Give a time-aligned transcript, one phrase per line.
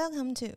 [0.00, 0.56] Welcome to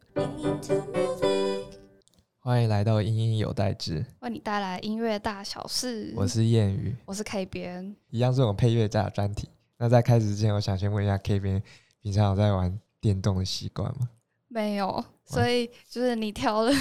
[2.39, 6.13] 欢迎来到音音有代志，为你带来音乐大小事。
[6.15, 9.49] 我是谚语，我是 K 边，一样是我们配乐家的专题。
[9.77, 11.61] 那在开始之前，我想先问一下 K 边，
[12.01, 14.09] 平常有在玩电动的习惯吗？
[14.53, 16.71] 没有，所以就是你挑了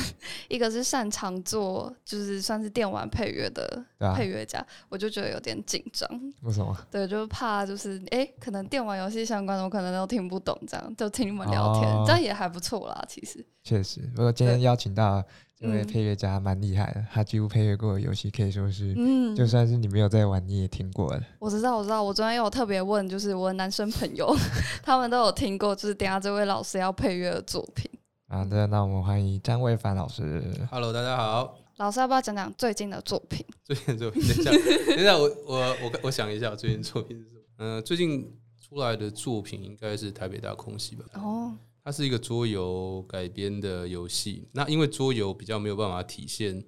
[0.49, 3.83] 一个是擅长做，就是算是电玩配乐的
[4.15, 6.07] 配乐家，我就觉得有点紧张。
[6.43, 6.77] 为什么？
[6.91, 13.05] 对，就怕就是哎、可能电玩游戏相关的我可能都听不懂，这样就听你们聊天，哦这样也还不错啦。
[13.09, 15.25] 其实，确实，不过今天邀请到
[15.63, 21.23] 这位嗯配乐家蛮厉害的，他几乎配乐过的游戏可以说是，嗯，就算是你没有在玩，你也听过的。
[21.39, 24.35] 我知道，我知道，我昨天有特别问，就是我的男生朋友，
[24.83, 27.89] 他们都有听过，就是等一下这位老师要配乐的作品。
[28.29, 30.43] 好的，那我们欢迎张卫凡老师。
[30.69, 31.57] Hello，大家好。
[31.77, 33.45] 老师要不要讲讲最近的作品？
[33.65, 34.51] 最近的作品，等一下，
[34.95, 37.41] 等一下，我我我我想一下，最近作品是什么？
[37.59, 41.05] 嗯、最近出来的作品应该是台北大空袭吧？
[41.15, 41.53] 哦，
[41.85, 44.49] 它是一个桌游改编的游戏。
[44.53, 46.63] 那因为桌游比较没有办法体现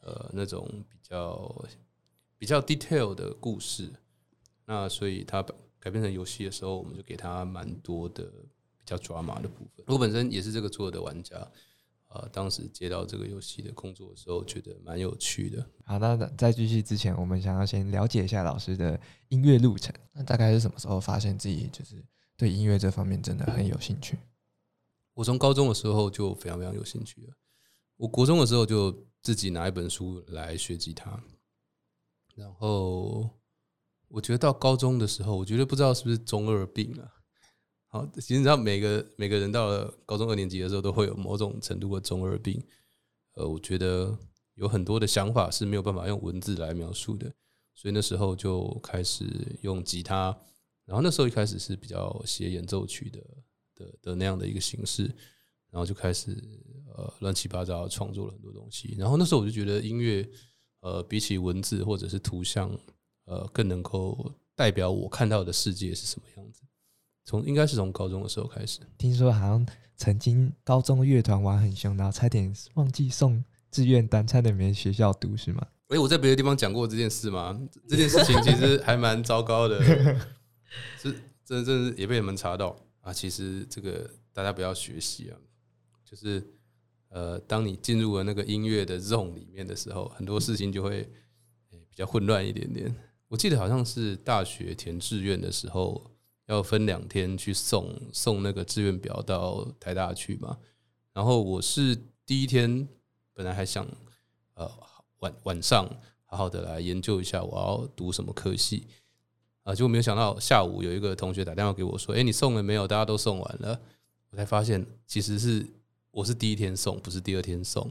[0.00, 1.64] 呃那种比较
[2.38, 3.92] 比较 detail 的故事，
[4.64, 5.42] 那所以它
[5.78, 9.84] 改编成游戏的时候，我们就给它蛮多的比较 drama 的部分。
[9.86, 11.36] 我本身也是这个桌的玩家。
[12.12, 15.64] 呃，当时接到这个游戏的工作的时候，觉得蛮有趣的。
[15.84, 19.94] 好，那在继续之前，我们想要先了解一下老师的音乐路程。
[20.12, 22.04] 那大概是什么时候发现自己就是
[22.36, 24.18] 对音乐这方面真的很有兴趣？
[25.14, 27.34] 我从高中的时候就非常非常有兴趣了。
[27.96, 31.22] 我国中的时候就自己拿一本书来学吉他，
[32.34, 33.28] 然后
[34.08, 37.12] 我觉得到高中的时候，我觉得不知道是不是中二病啊。
[37.88, 42.64] 好，其实你知道每个每个人到了高中二年级的时候，都会有某种程度的中二病。
[43.34, 44.16] 呃，我觉得
[44.54, 47.34] 有很多的想法是没有办法用文字来描述的，
[47.74, 50.36] 所以那时候就开始用吉他。
[50.86, 53.20] 然后那时候一开始是比较写演奏曲的
[53.80, 55.04] 的的那样的一个形式，
[55.70, 56.36] 然后就开始
[56.94, 58.94] 呃乱七八糟创作了很多东西。
[58.98, 60.28] 然后那时候我就觉得音乐
[60.80, 62.70] 呃比起文字或者是图像
[63.24, 66.62] 呃更能够代表我看到的世界是什么样子。
[67.24, 69.66] 从应该是从高中的时候开始，听说好像
[69.96, 75.66] 曾经高中乐团玩很凶，然后差点忘记送志愿单，差点没学校读，是吗？
[75.88, 77.60] 诶，我在别的地方讲过这件事吗？
[77.88, 79.80] 这件事情其实还蛮糟糕的，
[80.98, 81.12] 是
[81.44, 83.12] 真的真的也被你们查到啊。
[83.12, 85.36] 其实这个大家不要学习啊，
[86.04, 86.42] 就是
[87.08, 91.02] 呃，当你进入了那个音乐的 zone 里面的时候，很多事情就会、
[91.68, 92.94] 比较混乱一点点。
[93.28, 96.10] 我记得好像是大学填志愿的时候，
[96.46, 100.58] 要分两天去送送那个志愿表到台大去嘛。
[101.12, 102.88] 然后我是第一天
[103.32, 103.86] 本来还想
[104.54, 104.70] 呃
[105.18, 105.88] 晚晚上
[106.24, 108.86] 好好的来研究一下我要读什么科系
[109.70, 112.88] 啊，结果没有想到下午有一个同学打电话给我说：“哎、你送了没有？
[112.88, 113.80] 大家都送完了。”
[114.30, 115.64] 我才发现其实是
[116.10, 117.88] 我是第一天送，不是第二天送。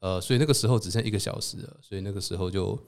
[0.00, 2.78] 呃，所以那个时候只剩一个小时了，所以那个时候就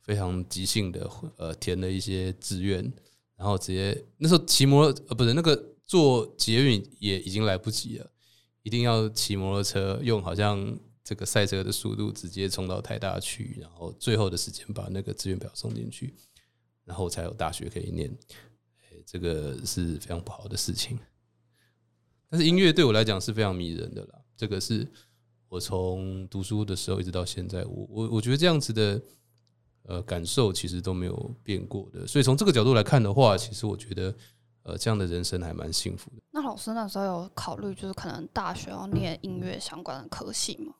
[0.00, 2.82] 非常即兴的呃填了一些志愿，
[3.36, 8.10] 然后直接那时候骑摩托呃不是那个坐捷运也已经来不及了，
[8.62, 16.14] 一定要骑摩托车用好像这个赛车的速度直接冲到台大去，然后最后的时间把那个志愿表送进去，
[16.88, 18.10] 然后才有大学可以念。
[18.90, 20.98] 诶这个是非常不好的事情。
[22.30, 24.90] 但是音乐对我来讲是非常迷人的啦，这个是
[25.48, 29.00] 我从读书的时候一直到现在，我我我觉得这样子的
[29.84, 32.06] 呃感受其实都没有变过的。
[32.06, 34.14] 所以从这个角度来看的话，其实我觉得
[34.62, 36.22] 呃这样的人生还蛮幸福的。
[36.30, 40.74] 那老师那时候有考虑，就是可能大学要念音乐相关的科系吗？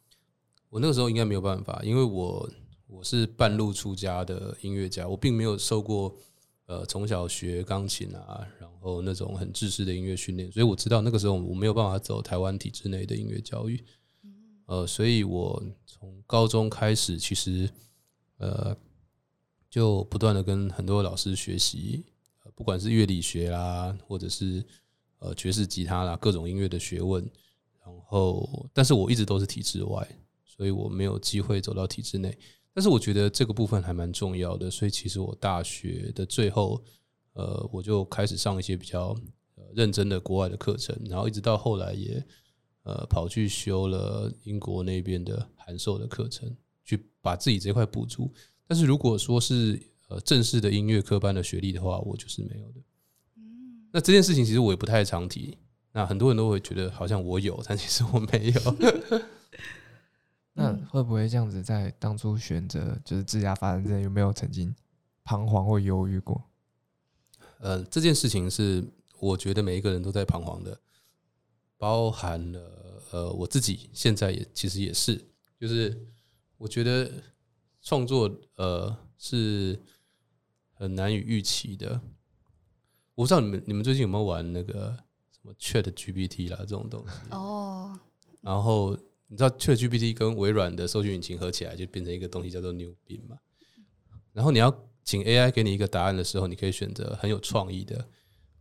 [0.69, 2.47] 我那个时候应该没有办法，因为我
[2.89, 6.17] 我是半路出家的音乐家，我并没有受过
[6.65, 13.85] 呃从小学钢琴啊，然后那种很制式的音乐训练，所以我知道那个时候我没有办法走台湾体制内的音乐教育。
[14.65, 17.69] 呃，所以我从高中开始，其实
[18.39, 18.75] 呃
[19.69, 22.05] 就不断的跟很多老师学习，
[22.43, 24.65] 呃不管是乐理学啦，或者是
[25.19, 27.23] 呃爵士吉他啦，各种音乐的学问。
[27.85, 30.07] 然后，但是我一直都是体制外，
[30.45, 32.37] 所以我没有机会走到体制内。
[32.75, 36.81] 但是我觉得这个部分还蛮重要的，所以其实我大学的最后，
[37.33, 39.17] 呃，我就开始上一些比较
[39.57, 42.25] 呃认真的国外的课程，然后一直到后来也
[42.85, 48.33] 呃跑去修了英国那边的函授的课程，去把自己这块补足。
[48.67, 52.81] 但是如果说是呃正式的音乐科班的学历的话，我就是没有的。
[53.39, 55.59] 嗯那这件事情其实我也不太常提，
[55.93, 58.61] 那很多人都会觉得好像我有，但其实我没有。
[60.59, 64.75] 那会不会这样子，在当初选择就是自家发展之前，有没有曾经
[65.23, 66.43] 彷徨或犹豫过？
[67.61, 68.85] 呃，这件事情是
[69.21, 70.81] 我觉得每一个人都在彷徨的。
[71.77, 75.25] 包含了呃我自己现在也其实也是，
[75.61, 75.97] 就是
[76.57, 77.09] 我觉得
[77.81, 79.81] 创作呃是
[80.73, 82.01] 很难以预期的。
[83.15, 84.97] 我不知道你们你们最近有没有玩那个
[85.31, 87.97] 什么 Chat GPT 啦这种东西哦，
[88.41, 88.99] 然后
[89.29, 93.39] 你知道 Chat GPT 跟微软的搜索引擎合起来就变成一个东西叫做 New Bing 嘛？
[94.33, 98.09] 然后你要请 AI 给你一个答案的时候，你可以选择很有创意的，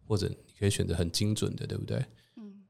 [0.05, 2.05] 或者你可以选择很精准的，对不对？
[2.35, 2.65] 嗯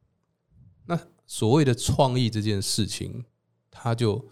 [0.86, 3.26] 那所谓的创意这件事情，
[3.70, 4.30] 它就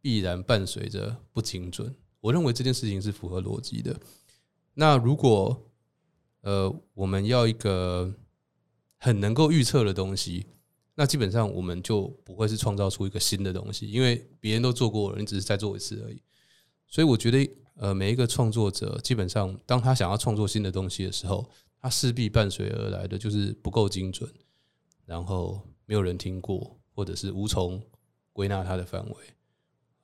[0.00, 1.94] 必然伴随着不精准。
[2.20, 3.98] 我认为这件事情是符合逻辑的。
[4.74, 5.70] 那如果
[6.42, 8.14] 呃我们要一个
[8.96, 10.46] 很能够预测的东西，
[11.02, 16.22] 那基本上我们就不会是创造出一个新的东西，因为别人都做过了，你只是再做一次而已。
[16.86, 21.50] 所以我觉得，呃，每一个创作者基本上，当他想要创作新的东西的时候，
[21.80, 24.32] 他势必伴随而来的就是不够精准，
[25.04, 27.82] 然后没有人听过，或者是无从
[28.32, 29.16] 归纳他的范围。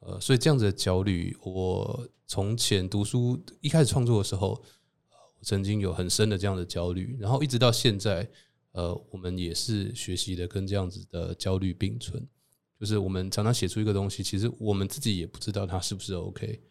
[0.01, 4.49] 呃，所以这样子的焦虑，我从前读书一开始创作的时候，
[5.39, 8.29] 我曾经有很深的这样的焦虑，然后一直到现在，
[8.79, 12.25] 呃，我们也是学习的跟这样子的焦虑并存，
[12.79, 16.63] 就是我们常常写出一个东西，其实我们自己也不知道它是不是 OK，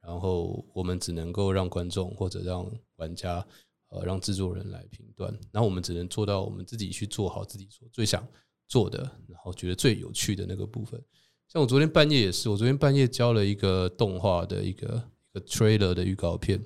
[0.00, 3.44] 然后我们只能够让观众或者让玩家，
[3.88, 8.24] 呃，让制作人来评断，然后我们只能做到我们自己去做好自己所最想
[8.68, 11.04] 做的，然后觉得最有趣的那个部分。
[11.48, 16.64] 像我昨天半夜也是，我昨天半夜交了一个动画的一个一个 trailer 的预告片，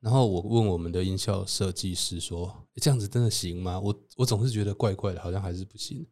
[0.00, 6.06] 然后我问我们的音效设计师说：“这样子真的行吗？”我我总是觉得怪怪的，好像还是不行。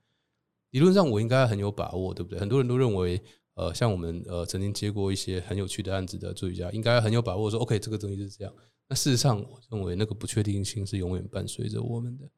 [0.72, 2.38] 理论上我应该很有把握，对不对？
[2.38, 3.18] 很多人都认为，
[3.54, 8.54] 呃，像我们呃曾经接过一些很有趣的案子的作曲家，应该很有把握说，OK，这个东西是这样。
[8.90, 12.30] 那事实上，我认为那个不确定性是永远伴随着我们的。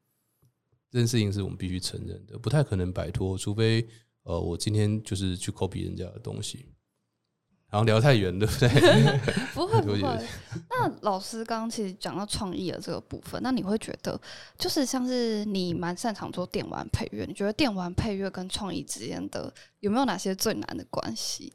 [0.92, 3.84] 这件事情是我们必须承认的，不太可能摆脱，除非
[4.22, 6.66] 呃，我今天就是去 copy 人家的东西。
[7.70, 8.68] 好像聊太远，对不对？
[9.54, 10.00] 不会不会。
[10.68, 14.20] 那老师刚刚其实讲到创意的这个部分，那你会觉得
[14.58, 21.52] 就是像是你蛮擅长做电玩配乐，你觉得电玩配乐跟创意之间的有没有哪些最难的关系？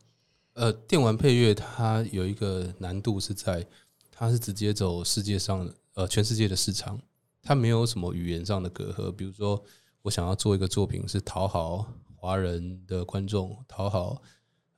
[0.53, 3.65] 呃，电玩配乐它有一个难度是在，
[4.09, 6.97] 它是直接走世界上呃全世界的市场，
[7.43, 9.11] 它没有什么语言上的隔阂。
[9.11, 9.61] 比如说，
[10.01, 11.85] 我想要做一个作品是讨好
[12.15, 14.21] 华人的观众，讨好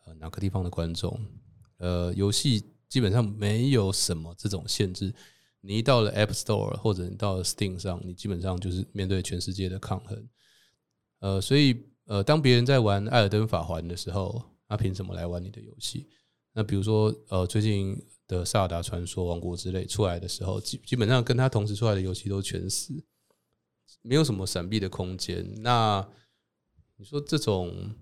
[0.07, 1.19] 呃哪个地方的观众，
[1.77, 5.13] 呃，游戏基本上没有什么这种限制。
[5.59, 10.29] 你一到了 App Store 或者你到了 Steam 上，你基本上就是面对全世界的抗衡。
[11.19, 16.07] 呃，所以呃，当别人在玩《艾尔登法环》的时候，他凭什么来玩你的游戏？
[16.53, 22.93] 那比如说，呃，最近的《萨尔达传说：王国之泪》出来的时候，基基本上跟他同时出来的游戏都全死，
[24.03, 25.45] 没有什么闪避的空间。
[25.61, 26.07] 那
[26.95, 27.93] 你说这种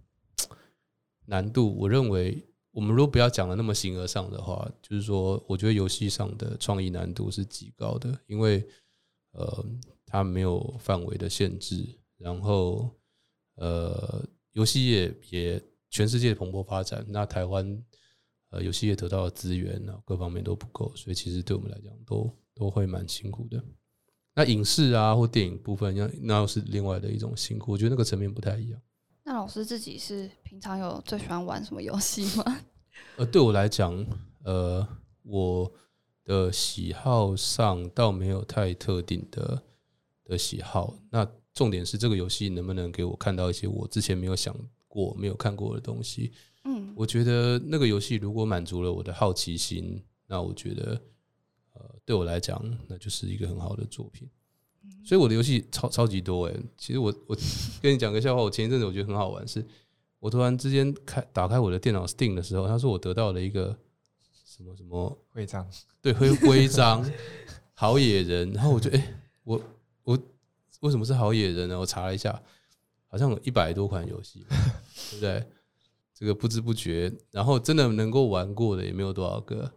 [1.26, 8.68] 难度，我认为我们如果不要讲的那么形而上的话，就是说，我觉得游戏上的创意难度是极高的，因为
[9.32, 9.66] 呃，
[10.06, 11.88] 它没有范围的限制，
[12.18, 12.90] 然后
[13.56, 17.84] 呃，游戏业也全世界蓬勃发展，那台湾
[18.50, 23.64] 呃游戏业得到的资源啊各方面都不够，所以其实对我们来讲都都会蛮辛苦的。
[24.34, 28.82] 那影视啊或电影部分，那那又是另外的一种辛苦，我觉得那个层面不太一样。
[29.28, 32.62] 那老师自己是平常有最喜欢玩什么游戏吗？
[33.18, 34.06] 呃，对我来讲，
[34.44, 34.88] 呃，
[35.24, 35.72] 我
[36.24, 39.64] 的喜好上倒没有太特定的
[40.26, 40.94] 的喜好。
[41.10, 44.56] 那重点是这个游戏能不能给我看到一些我之前没有想
[44.88, 46.32] 过、没有看过的东西。
[46.66, 51.02] 嗯，我觉得那个游戏如果满足了我的好奇心，那我觉得，
[51.74, 54.30] 呃，对我来讲，那就是一个很好的作品。
[55.06, 57.38] 所以我的游戏超超级多诶、其实我我
[57.82, 59.64] 跟你讲个笑话，我前一阵子我觉得很好玩，是
[60.20, 63.78] 我突然之间开打开我的电脑 Steam 的时候，他说我得到了一个
[64.46, 65.70] 什么什么徽章，
[66.02, 67.08] 对徽徽章
[67.76, 69.62] 好野人，然后我就哎、我
[70.04, 70.18] 我
[70.82, 71.80] 为什么是好野人呢？
[71.80, 72.42] 我查了一下，
[73.08, 74.46] 好像有一百多款游戏，
[75.12, 75.46] 对不对？
[76.14, 79.70] 这个不知不觉，然后真的能够玩过的也没有多少个，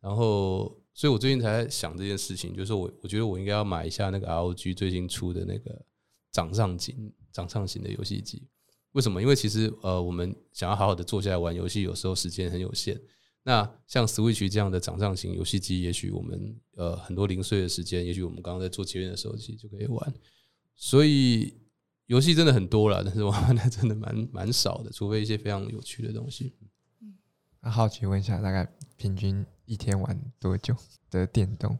[0.00, 5.84] 然后，所以我最近才在想这件事情，就是我我觉得我应该要买一下那个 ROG 最近出的那个
[6.30, 8.46] 掌上型掌上型的游戏机。
[8.92, 9.22] 为什么？
[9.22, 13.00] 因为其实呃，我们想要好好的坐下来玩游戏，有时候时间很有限。
[13.42, 20.14] 那像 Switch 这样的掌上型游戏机，也许我们呃很多零碎的时间，也许我们刚刚在做节约的时候，其实就可以玩。
[20.74, 21.54] 所以
[22.06, 26.52] 游戏真的很多了，但是玩的真的蛮蛮少的，除非一些非常有趣的东西。
[27.00, 27.14] 嗯
[27.62, 30.76] 那好奇问一下，大概平均一天玩多久
[31.10, 31.78] 的电动？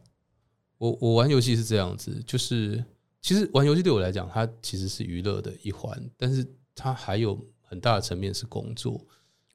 [0.79, 2.83] 我我玩游戏是这样子，就是
[3.21, 9.05] 其实玩游戏对我来讲，它其实是娱乐的一环，但是它还有很大的层面是工作。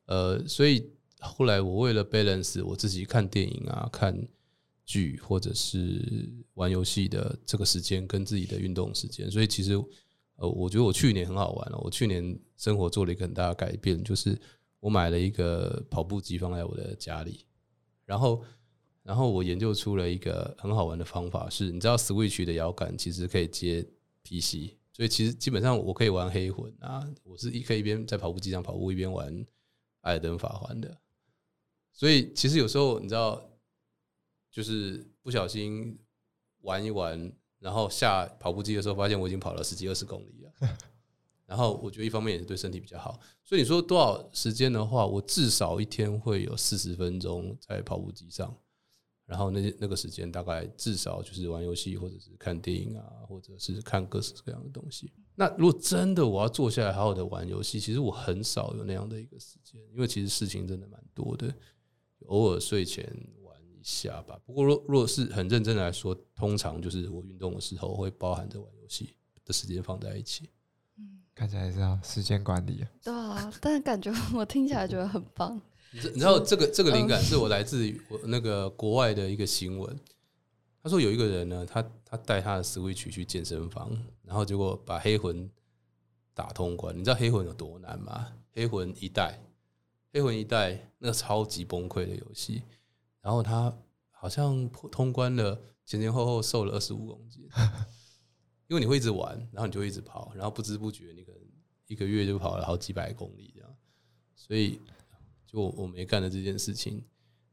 [0.06, 4.16] 呃，所以后来我为了 balance 我自己看电影啊、看
[4.86, 9.72] 剧或者是玩游戏的这个时间跟自己的运动时间，所以其实
[10.36, 11.78] 呃，我觉得我去年很好玩了。
[11.78, 14.40] 我去年生活做了一个很大的改变，就是
[14.80, 17.44] 我买了一个跑步机放在我的家里，
[18.08, 18.42] 然后
[19.02, 23.86] 然后我研究出了一个很好玩的方法，是你知道 Switch 的摇杆其实可以接
[24.24, 29.32] PC，所以其实基本上我可以玩黑魂啊，我是一可以一边在跑步机上跑步一边玩
[30.00, 30.98] 《艾登法环》的，
[31.92, 33.44] 所以其实有时候你知道。
[34.50, 35.96] 就是不小心
[36.62, 40.78] 玩一玩，然后下跑步机的时候，发现我已经跑了十几二十公里了。
[41.48, 43.18] 然后我觉得一方面也是对身体比较好。
[43.42, 48.54] 所以你说多少时间的话，我至少一天会有四十分钟在跑步机上。
[49.24, 55.10] 然后那那个时间大概至少就是玩游戏，或者是看电影啊，或者是看各式各样的东西。
[55.34, 61.54] 那如果真的我要坐下来好好的玩游戏，其实我很少有那样的一个时间，因为其实事情真的蛮多的，
[62.26, 63.04] 偶尔睡前
[63.42, 63.80] 玩一。
[63.80, 69.14] 下吧，不过若若是很认真来说，通常就是我运动的时候会包含着玩游戏
[69.44, 70.50] 的时间放在一起。
[71.38, 72.84] 嗯，看起来是要时间管理。
[73.02, 75.60] 对啊，但是感觉 我听起来觉得很棒。
[75.92, 79.98] 你知道这个这个灵感是我来自于我那个国外的一个新闻。
[80.82, 83.90] 他说有一个人呢，他他带他的 Switch 去健身房，
[84.22, 85.50] 然后结果把黑魂
[86.34, 86.96] 打通关。
[86.96, 88.28] 你知道黑魂有多难吗？
[88.52, 89.40] 黑魂一代，
[90.12, 92.62] 黑魂一代那个超级崩溃的游戏。
[93.20, 93.72] 然后他
[94.10, 97.48] 好像通关了，前前后后瘦了二十五公斤，
[98.68, 101.40] 因为你会一直玩，然后你就一直跑，然后不知不觉你可能
[101.86, 103.76] 一个月就跑了好几百公里这样，
[104.36, 104.80] 所以
[105.46, 107.02] 就我没干的这件事情，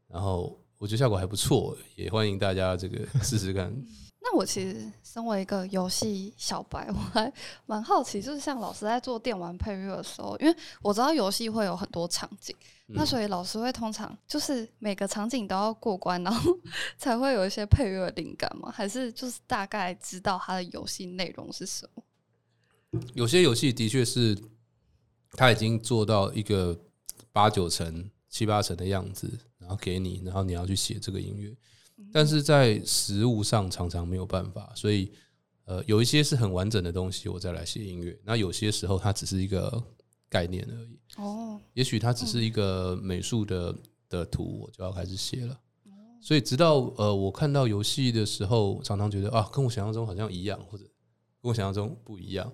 [0.08, 3.74] 然后我觉得效果还不错，也欢迎大家这个试试看。
[4.20, 7.32] 那我其实身为一个游戏小白，我还
[7.64, 12.54] 蛮好奇，就是像老师在做电玩配乐的时候，因为我知道游戏会有很多场景，
[12.88, 16.56] 那所以老师会通常就是每个场景都要过关，然后
[16.96, 18.70] 才会有一些配乐灵感吗？
[18.70, 23.00] 还是就是大概知道它的游戏内容是什么？
[23.14, 24.38] 有些游戏的确是
[25.32, 26.78] 他已经做到一个
[27.32, 29.28] 八九成、七八成的样子，
[29.58, 31.54] 然后给你，然后你要去写这个音乐。
[32.12, 35.12] 但是在实物上常常没有办法，所以
[35.64, 38.16] 呃，有一些是很完整的东西，我再来写音乐。
[38.22, 39.82] 那有些时候它只是一个
[40.28, 40.98] 概念而已。
[41.16, 43.74] 哦，也许它只是一个美术的
[44.08, 45.58] 的图，我就要开始写了。
[46.20, 50.84] 所以直到呃，我看到游戏的时候，常常觉得啊，跟我想象中好像一样，或者
[51.40, 52.52] 跟我想象中不一样。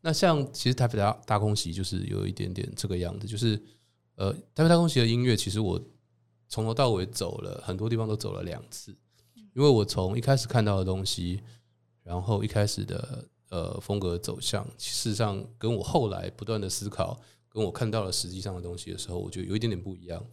[0.00, 3.60] 那像其实台北大大空袭就是有一点点这个样子，就是
[4.14, 5.80] 呃，台北大空袭的音乐，其实我。
[6.48, 8.96] 从头到尾走了很多地方，都走了两次，
[9.52, 11.40] 因为我从一开始看到的东西，
[12.04, 20.24] 然后一开始的呃风格走向，事实上跟我后来不断的思考，跟我看到了实际上的东西的时候，我觉得有一点点不一样。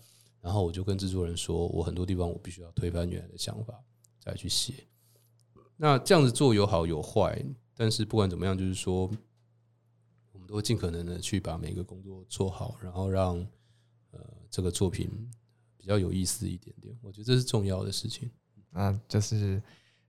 [0.42, 3.74] 然后我就跟制作人说，我很多地方我必须要推翻原来的想法，
[4.20, 4.86] 再去写。
[5.78, 7.44] 那这样子做有好有坏，
[7.76, 9.10] 但是不管怎么样，就是说，
[10.32, 13.38] 我们都尽可能的去把每个工作做好，然后让
[14.12, 15.10] 呃这个作品。
[15.76, 18.32] 比较有意思一点点，我觉得这是重要的事情。
[18.72, 19.62] 啊就是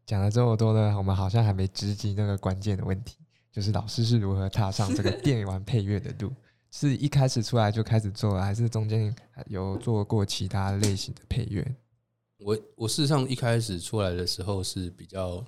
[0.06, 3.16] 讲了这么多呢，我们好像还没直击那个关键的问题，
[3.50, 6.32] 就是老师是如何踏上这个电玩配乐的路？
[6.70, 9.14] 是一开始出来就开始做，还是中间
[9.46, 11.64] 有做过其他类型的配乐？
[12.38, 15.44] 我我事实上一开始出来的时候是比较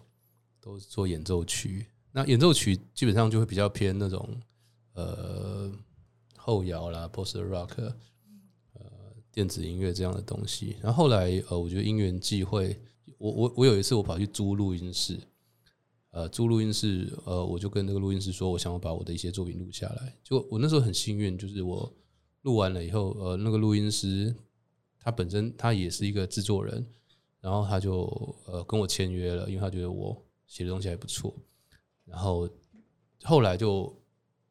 [0.61, 4.41] 都是做演奏曲，那演奏曲基本上就会比较偏那种
[4.95, 5.71] 呃
[6.37, 7.93] 后摇啦，post rock。
[8.75, 8.81] 呃
[9.33, 12.81] 电子音乐这样的东西，然后后来呃，我觉得因缘际会，
[13.19, 15.19] 我我我有一次我跑去租录音室，
[16.11, 20.17] 呃，租录音室，呃，我就跟那个录音师说，我想要把我的一些作品录下来。
[20.23, 21.93] 就我那时候很幸运，就是我
[22.43, 24.35] 录完了以后，呃，那个录音师
[24.99, 26.87] 他本身他也是一个制作人，
[27.41, 28.03] 然后他就
[28.47, 31.35] 呃跟我签约了，因为他觉得我写的东西还不错，
[32.05, 32.49] 然后
[33.23, 33.95] 后来就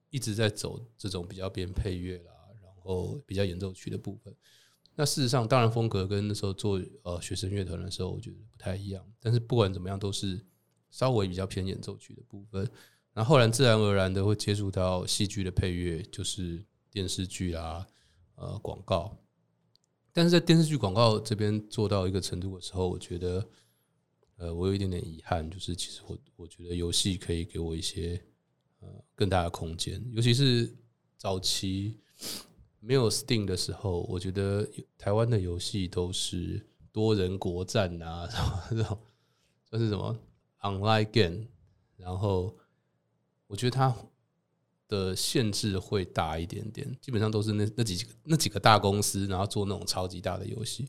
[0.09, 2.31] 一直在走这种比较偏配乐啦，
[2.63, 4.35] 然后比较演奏曲的部分。
[4.97, 9.05] 那事实上，当然风格跟那时候做呃学生乐团的时候，我觉得不太一样。
[9.19, 10.39] 但是不管怎么样，都是
[10.89, 12.65] 稍微比较偏演奏曲的部分。
[13.13, 17.85] 那后来自然而然的会接触到戏剧的配乐，就是电视剧啊、
[18.35, 19.17] 呃广告。
[20.13, 23.45] 但是在电视剧广告这边做到一个程度的时候，我觉得
[24.37, 28.21] 呃我有一点点遗憾，就是其实我我觉得游戏可以给我一些
[28.79, 30.73] 呃更大的空间，尤其是
[31.17, 31.99] 早期。
[32.85, 38.29] 没有 Steam 的时候，我觉得台湾的游戏都是多人国战啊，
[38.69, 38.99] 这种
[39.67, 40.15] 算是什么
[40.61, 41.47] Online Game，
[41.97, 42.55] 然后
[43.47, 43.95] 我觉得它
[44.87, 50.87] 的限制会大一点点，基本上都是那那几个那几个大公司，然后做那种超级大的游戏。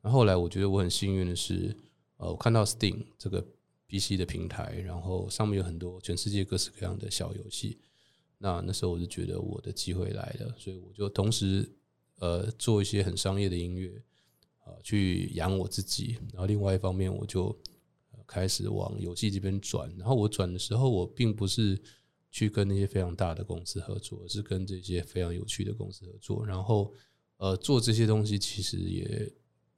[0.00, 1.76] 然后后来我觉得我很幸运的是，
[2.16, 3.40] 呃，我看到 Steam 这个
[3.88, 7.78] PC 的平台，然后上面有很多全世界各式各样的小游戏。
[8.42, 11.70] 那那时候我就觉得我的机会来了，所以我就同时
[12.16, 14.02] 呃做一些很商业的音乐，
[14.64, 16.16] 呃去养我自己。
[16.32, 17.54] 然后另外一方面，我就
[18.26, 19.94] 开始往游戏这边转。
[19.98, 21.78] 然后我转的时候，我并不是
[22.30, 26.46] 去跟那些非常大的公司合作，而是跟这些非常有趣的公司合作。
[26.46, 26.90] 然后
[27.36, 29.30] 呃做这些东西，其实也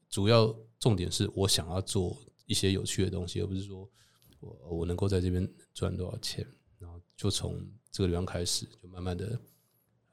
[0.08, 2.16] 主要重点是我想要做
[2.46, 3.90] 一些有趣的东西，而不是说
[4.38, 6.46] 我我能够在这边赚多少钱。
[6.78, 7.60] 然后就从
[7.92, 9.38] 这个地方开始，就慢慢的，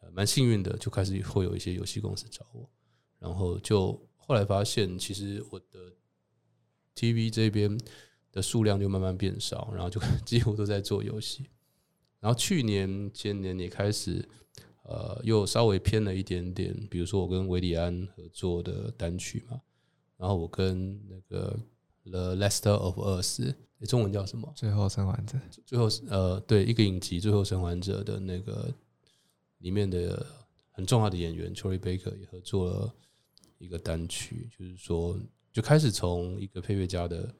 [0.02, 2.70] 呃，蛮幸运的，就开始会有一些游戏公司找我，
[3.18, 5.96] 然后就后来发现，其实我的
[6.94, 7.80] TV 这边
[8.32, 11.50] 的数量就慢慢变少，然后就几乎都在做游戏。
[12.20, 14.28] 然后去年、前年也开始，
[14.84, 19.62] 呃，又稍微偏了一点点，比如说我跟维里安合作的单曲嘛，
[20.18, 21.58] 然后我跟那个
[22.04, 23.40] The Lester of Us，
[23.86, 24.52] 中文叫什么？
[24.58, 28.74] 最后生还者，最后呃，对一个影集《最后生还者》的那个
[29.60, 30.26] 里面的
[30.72, 32.94] 很重要的演员 Troy Baker 也合作了
[33.58, 35.18] 一个单曲，就是说
[35.54, 37.34] 就开始从一个配乐家的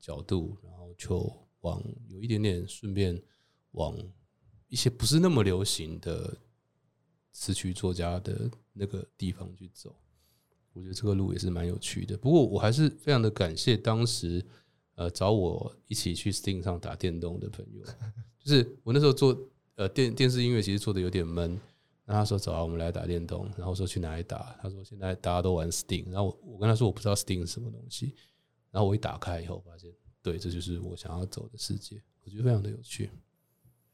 [0.00, 3.22] 角度，然后就往有一点点顺便
[3.70, 3.96] 往
[4.66, 6.36] 一些不是那么流行的
[7.30, 9.94] 词曲作家的那个地方去走。
[10.72, 12.16] 我觉得这个路也是蛮有趣的。
[12.16, 14.44] 不过我还是非常的感谢当时。
[14.96, 17.84] 呃，找我一起去 Steam 上打电动的朋友，
[18.38, 19.36] 就是我那时候做
[19.76, 21.60] 呃电电视音乐，其实做的有点闷。
[22.06, 24.54] 那他说：“走啊，我们来打电动。”然后说去哪里打？
[24.60, 28.14] 他说：“现在大家都玩 Steam。”然后我我跟他说：“我不知道 Steam 是什么东西。”
[28.70, 29.90] 然后我一打开以后，发现
[30.22, 32.02] 对，这就是我想要走的世界。
[32.22, 33.08] 我觉得非常的有趣。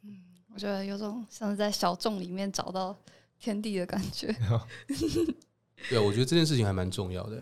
[0.03, 0.21] 嗯，
[0.53, 2.99] 我觉得有种像是在小众里面找到
[3.39, 4.27] 天地的感觉。
[5.89, 7.37] 对啊，我觉得这件事情还蛮重要的，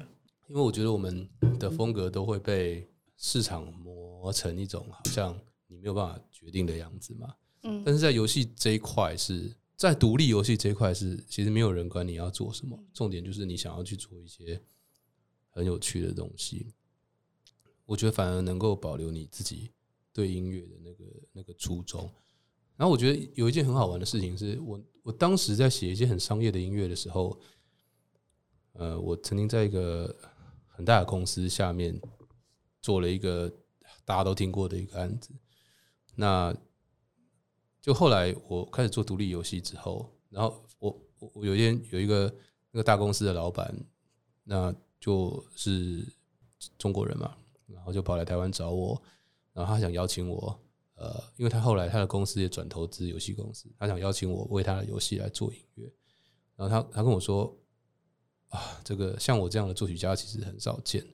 [0.49, 1.27] 因为我觉得我们
[1.59, 2.87] 的风格都会被。
[3.21, 14.63] 市场磨成一种好像你没有办法决定的样子嘛，嗯，但是在游戏这一块是在独立游戏这一块是其实没有人管你要做什么，重点就是你想要去做一些
[15.51, 16.69] 很有趣的东西，
[17.85, 19.73] 我觉得反而能够保留你自己
[20.13, 22.09] 对音乐的那个那个初衷。
[22.77, 27.37] 然后我觉得有一件很好玩的事情是我我当时在写一些很商业的音乐的时候，
[28.75, 30.17] 呃，我曾经在一个
[30.69, 32.01] 很大的公司下面。
[32.89, 33.53] 做了一个
[34.07, 35.29] 大家都听过的一个案子，
[36.15, 36.57] 那
[37.83, 40.99] 就后来我开始做独立游戏之后，然后我
[41.35, 42.35] 我有一天有一个
[42.71, 43.79] 那个大公司的老板，
[44.43, 46.03] 那就是
[46.79, 48.99] 中国人嘛，然后就跑来台湾找我，
[49.53, 50.59] 然后他想邀请我，
[50.95, 55.93] 呃，因为他后来他的公司也转投资游戏公司，他想邀请我为他的游戏来做音乐，
[56.57, 57.55] 然后他他跟我说
[58.49, 61.07] 啊，这个像我这样的作曲家其实很少见。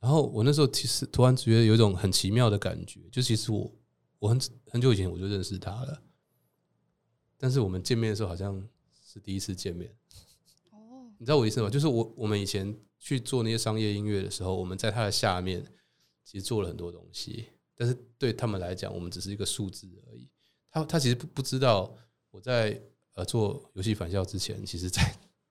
[0.00, 3.72] 然后我那时候其实突然觉得有一种很奇妙的感觉，就其实我
[4.20, 6.02] 我很很久以前我就认识他了，
[7.36, 8.64] 但是我们见面的时候好像
[9.04, 9.92] 是第一次见面。
[10.70, 11.68] 哦，你知道我意思吗？
[11.68, 15.64] 就是我我们以前去做那些商业音乐的时候，我们在他的下面
[16.24, 20.28] 其实做了很多东西，但是对他们来讲，我们只是一个数字而已。
[20.70, 21.92] 他他其实不不知道
[22.30, 22.80] 我在
[23.14, 25.02] 呃做游戏返校之前，其实在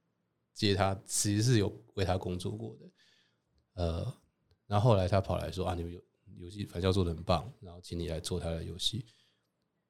[0.56, 2.90] 接他其实是有为他工作过的，
[3.84, 4.18] 呃。
[4.68, 6.02] 然后后来他跑来说啊，你们游
[6.40, 9.06] 游戏反校做的很棒，然后请你来做他的游戏。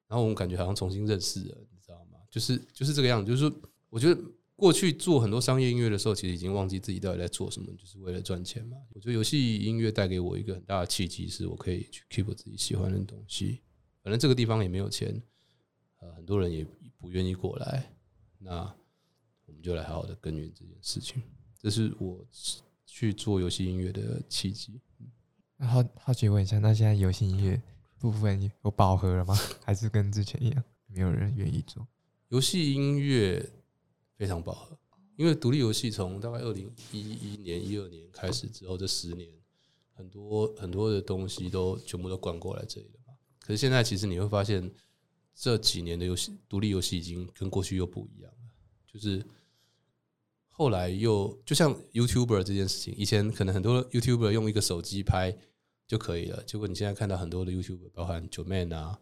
[0.06, 2.18] 然后我们感觉好像重新认识了，你知道吗？
[2.30, 3.30] 就是就是这个样子。
[3.30, 3.52] 就是，
[3.90, 4.18] 我觉得
[4.56, 8.78] 过去做很多商业音乐的时候，其实已经忘记自己到底在做什么，就是为了赚钱嘛。
[8.94, 13.60] 我觉得游戏音乐带给我一个很大的契机，是我可以去 keep 自己喜欢的东西。
[14.02, 15.20] 反正这个地方也没有钱，
[15.98, 16.64] 呃，很多人也
[16.98, 17.92] 不愿意过来，
[18.38, 18.74] 那
[19.44, 21.20] 我们就来好好的耕耘这件事情。
[21.60, 22.24] 这是我。
[22.90, 24.80] 去做游戏音乐的契机。
[25.58, 27.60] 好好奇问一下，那现在游戏音乐
[27.98, 29.36] 部分有饱和了吗？
[29.62, 31.86] 还是跟之前一样，没有人愿意做？
[32.28, 33.46] 游戏音乐
[34.16, 34.78] 非常饱和，
[35.16, 39.28] 因为独立游戏从大概二零一一年、一二年开始之后，这十年
[39.92, 43.12] 很多很多的东西都全部都灌过来这里了嘛。
[43.38, 44.70] 可是现在其实你会发现，
[45.34, 48.50] 这几年的游戏独立游戏已经跟过去又不一样了，
[48.86, 49.22] 就是。
[50.58, 55.38] 后来又就像 YouTuber 这件事情，以前可能很多 YouTuber 用一个手机拍
[55.86, 58.98] 就可以了，结果你现在看到很多的 YouTuber，包含九 Man 啊，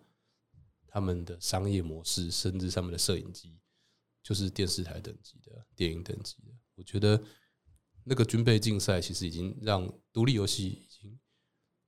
[0.86, 3.58] 他们的商业模式，甚至他们的摄影机，
[4.22, 6.52] 就是电视台等级的、电影等级的。
[6.74, 7.18] 我觉得
[8.04, 11.18] 那个军备竞赛其实已经让独立游戏已经，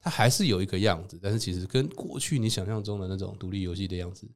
[0.01, 4.27] 它还是有一个样子，但是其实跟过去你想象中的那种独立游戏的样子，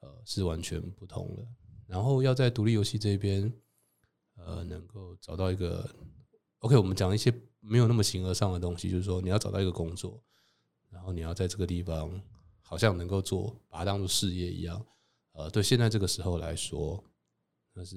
[0.00, 1.46] 呃，是完全不同的。
[1.86, 3.52] 然后要在独立游戏这边，
[4.46, 5.92] 呃，能够找到一个
[6.60, 10.22] OK，我们讲一些没有那么形而上的东西，就是说你要找到一个工作，
[10.88, 12.22] 然后你要在这个地方
[12.62, 14.86] 好像能够做，把它当做事业一样。
[15.32, 17.02] 呃，对现在这个时候来说，
[17.72, 17.96] 那是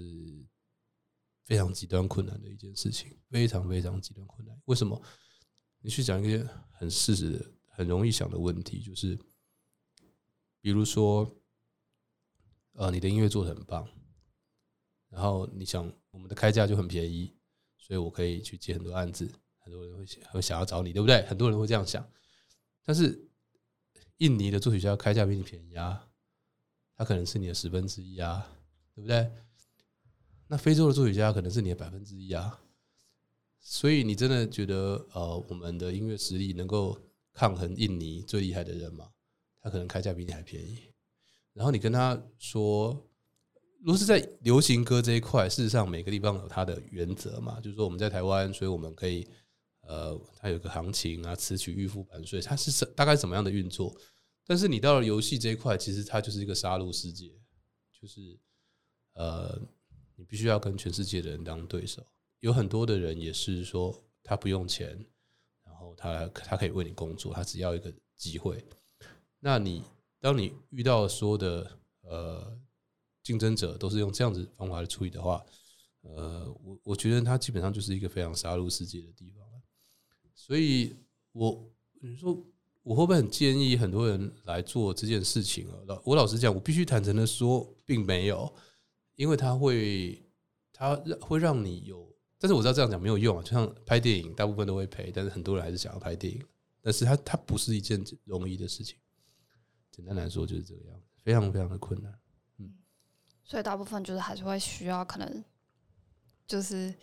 [1.45, 4.59] 非常极端困难的一件事情，非常非常极端困难。
[4.65, 4.99] 为什么？
[5.81, 9.17] 你去讲一些很事实、很容易想的问题，就是，
[10.59, 11.31] 比如说，
[12.73, 13.87] 呃，你的音乐做的很棒，
[15.09, 17.33] 然后你想我们的开价就很便宜，
[17.77, 21.21] 所以我可以去接很多案子，很多人会会想要找你，对不对？
[21.25, 22.07] 很多人会这样想，
[22.83, 23.27] 但是
[24.17, 26.07] 印尼的作曲家开价比你便宜啊，
[26.95, 28.47] 他可能是你的十分之一啊，
[28.93, 29.31] 对不对？
[30.47, 32.61] 那非洲的作曲家可能是你的百分之一啊。
[33.61, 36.97] 所以你真的觉得呃，我们的音乐实力能够
[37.33, 39.11] 抗衡印尼最厉害的人吗？
[39.59, 40.93] 他可能开价比你还便宜。
[41.53, 43.08] 然后你跟他说，
[43.79, 49.27] 如果是在流行歌这一块，事实上每个地方有它的原则嘛，就是说我们在台湾，所以我们可以
[49.81, 53.95] 呃，它有个行情啊，词曲预付版税，它是大概怎么样的运作？
[54.45, 57.31] 但是你到了游戏这一块，其实它就是一个杀戮世界，
[57.91, 58.37] 就是
[59.13, 59.59] 呃，
[60.15, 62.05] 你必须要跟全世界的人当对手。
[62.41, 64.89] 有很多的人也是说，他不用钱，
[65.63, 68.63] 然后他他可以为你工作，他只要一个机会。
[69.39, 69.83] 那你
[70.19, 72.59] 当你遇到说的呃
[73.23, 75.43] 竞争者都是用这样子方法来处理的话，
[76.01, 79.45] 呃，我我觉得它基本上就是一个非常杀戮世界的地方
[80.33, 80.95] 所以，
[81.33, 81.69] 我
[82.01, 82.33] 你说
[82.81, 85.75] 我会不会很建议很多人来做这件事情啊？
[85.85, 88.51] 老我老实讲，我必须坦诚的说，并没有，
[89.15, 90.23] 因为他会
[90.71, 92.07] 他让会让你有。
[92.39, 96.41] 但是我知道这样讲没有用啊，就像拍电影，大部分都会赔，但是很多人还是想要拍电影。
[96.81, 98.97] 但是它它不是一件容易的事情，
[99.91, 102.17] 简单来说就是这个样子，非常非常的困难。
[103.49, 105.43] 嗯，所以大部分就是还是会需要可能
[106.45, 106.93] 就是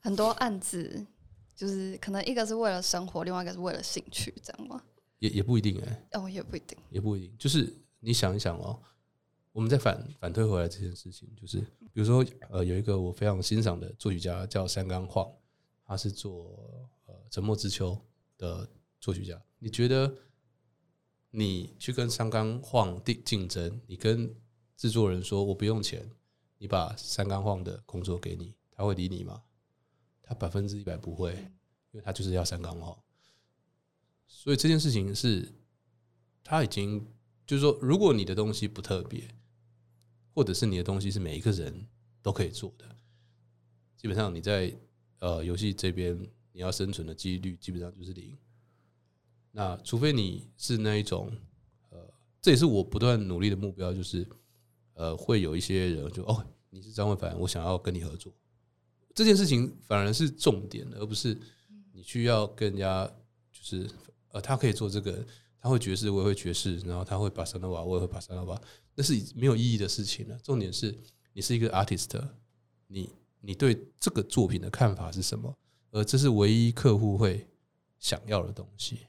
[0.00, 1.06] 很多案子，
[1.54, 4.82] 就是可能一个是为了生活，另外一个是为了兴趣，这样吗？
[5.18, 8.78] 也也不一定哎，哦，也不一定，也不一定，就是你想一想哦。
[9.52, 11.58] 我们再反反推回来这件事情，就是
[11.90, 15.26] 比如说，呃，有一个我非常欣赏的作曲家叫三冈晃，
[15.86, 17.92] 他是做呃《沉默之秋》
[18.36, 18.68] 的
[19.00, 19.42] 作曲家。
[19.58, 20.14] 你觉得
[21.30, 24.36] 你去跟三冈晃竞竞争，你跟
[24.76, 26.10] 制作人说我不用钱，
[26.58, 29.42] 你把三缸晃的工作给你，他会理你吗？
[30.22, 31.32] 他百分之一百不会，
[31.90, 32.96] 因为他就是要三缸晃。
[34.26, 35.52] 所以这件事情是，
[36.44, 37.06] 他已经
[37.46, 39.28] 就是说，如果你的东西不特别。
[40.36, 41.88] 或者是你的东西是每一个人
[42.20, 42.84] 都可以做的，
[43.96, 44.70] 基本上你在
[45.18, 46.14] 呃游戏这边
[46.52, 48.36] 你要生存的几率基本上就是零。
[49.50, 51.32] 那除非你是那一种
[51.88, 52.12] 呃，
[52.42, 54.28] 这也是我不断努力的目标，就是
[54.96, 58.30] 呃会有一些人就哦你是张伟凡，我想要跟你合作，
[59.14, 61.38] 这件事情反而是重点而不是
[61.92, 63.06] 你需要跟人家
[63.52, 63.88] 就是
[64.32, 65.24] 呃他可以做这个。
[65.58, 68.60] 他会爵士，我也会爵士，然后他会把萨诺瓦，我也会把萨诺瓦，
[68.94, 70.38] 那是没有意义的事情了。
[70.38, 70.96] 重点是
[71.32, 72.22] 你是一个 artist，
[72.86, 75.52] 你你对这个作品的看法是什么？
[75.90, 77.48] 而这是唯一客户会
[77.98, 79.00] 想要的东西。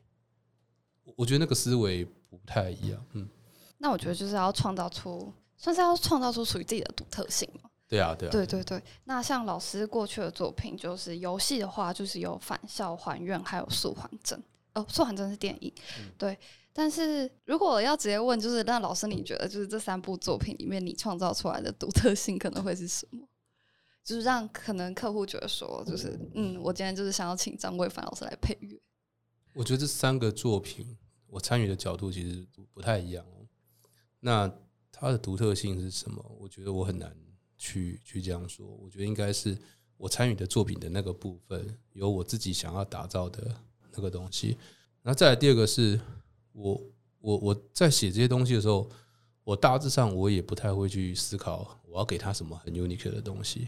[1.16, 3.06] 我觉得那个思维不太一样。
[3.12, 3.30] 嗯，
[3.78, 7.70] 那我觉得就是要创造出，算是要创造出属于自己的独特性嘛。
[7.88, 8.82] 对啊，对啊，对对对。
[9.06, 14.42] 那像老师过去的作品，就是游戏的话，就是有返校还愿，还有速还真。
[14.74, 15.74] 哦，《素还真》是电影，
[16.18, 16.38] 对。
[16.72, 23.28] 但是如果要直接问，就是那老师，你觉得就是这三部作品里面，你创造出来的独特性可能会是什么？
[24.04, 28.80] 就是让可能客户觉得说，就是嗯，我今天就是想要请张桂凡老师来配乐。
[29.54, 33.48] 我觉得这三个作品，我参与的角度其实不太一样哦。
[34.20, 34.48] 那
[35.00, 36.24] 它的独特性是什么？
[36.40, 37.16] 我觉得我很难
[37.58, 38.66] 去去这样说。
[38.68, 39.58] 我觉得应该是
[39.98, 43.56] 我参与的作品的那个部分，有我自己想要打造的。
[44.00, 44.56] 那个东西，
[45.02, 46.00] 那再来第二个是
[46.52, 46.80] 我
[47.20, 48.88] 我我在写这些东西的时候，
[49.44, 53.68] 我大致上我也不太会去思考我要给他什么很 unique 的东西。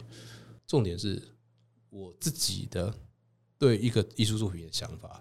[0.68, 1.20] 重点是
[1.90, 2.94] 我自己的
[3.58, 5.20] 对一个艺术作品的想法，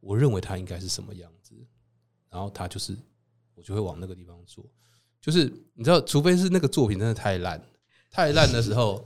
[0.00, 1.54] 我认为它应该是什么样子，
[2.30, 2.96] 然后它就是
[3.54, 4.64] 我就会往那个地方做。
[5.26, 7.60] 就是你知道，除非是那个作品真的太烂，
[8.10, 9.04] 太烂的时候，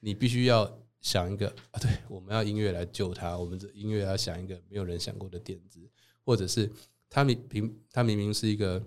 [0.00, 0.78] 你必须要。
[1.02, 3.36] 想一个啊，对，我们要音乐来救他。
[3.36, 5.80] 我们的音乐要想一个没有人想过的点子，
[6.24, 6.70] 或者是
[7.10, 8.80] 他明明他明明是一个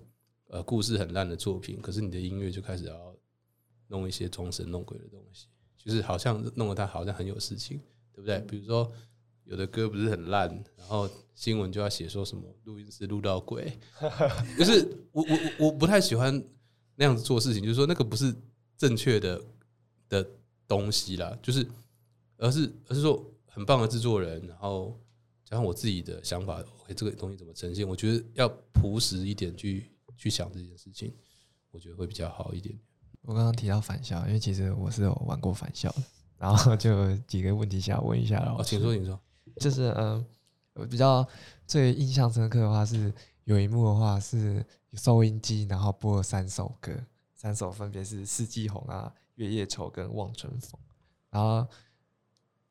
[0.48, 3.14] 呃故事很烂的作品，可是你的音乐就开始要
[3.90, 7.82] 弄一些装神弄鬼的东西，就是好像弄得他好像很有事情，
[8.14, 8.40] 对不对？
[8.48, 8.90] 比如说
[9.44, 13.78] 有的歌不是很烂，然后新闻就要写说什么录音室录到鬼，
[14.58, 16.42] 就是我我我不太喜欢
[16.96, 18.34] 那样子做事情，就是说那个不是
[18.78, 19.42] 正确的
[20.10, 20.28] 的
[20.68, 21.68] 东西啦，就是
[22.38, 25.00] 而是而是说很棒的制作人，然后
[25.44, 31.14] 加上我自己的想法，OK 这个东西怎么呈现，我觉得要朴实一点去去想这件事情，
[31.72, 32.78] 我觉得会比较好一点。
[33.22, 36.04] 我刚刚提到返校，因为其实我是有玩过返校的，
[36.38, 39.20] 然后就有几个问题想问一下老哦，请说，请说。
[39.60, 40.24] 就是嗯，
[40.74, 41.28] 我比较
[41.66, 43.12] 最印象深刻的话是
[43.46, 46.92] 有一幕的话是收音机，然后播了三首歌，
[47.36, 50.72] 三首分别是《四季红》啊、《月夜愁》跟《望春风》，
[51.30, 51.68] 然后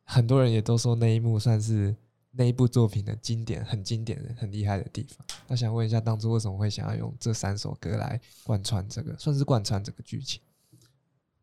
[0.02, 1.94] 很多人也都说那一幕算是
[2.30, 5.26] 那一部作品的经典，很经典的、很厉害的地方。
[5.46, 10.40] 那想问一下，当初为什么会想要用这三首歌来贯穿这个，算是贯穿这个剧情？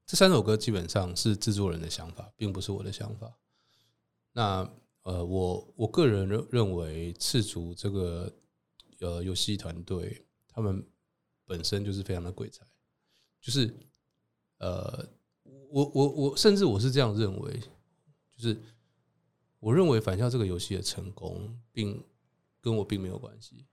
[0.05, 3.33] 这三首歌基本上是制作人的想法，并不是我的想法。
[4.33, 4.69] 那
[5.03, 8.31] 呃，我我个人认认为赤足这个
[8.99, 10.85] 呃游戏团队，他们
[11.45, 12.65] 本身就是非常的鬼才，
[13.39, 13.73] 就是
[14.57, 15.09] 呃，
[15.69, 17.59] 我我我甚至我是这样认为，
[18.35, 18.61] 就是
[19.59, 22.03] 我认为返校这个游戏的成功，并
[22.61, 23.65] 跟我并没有关系，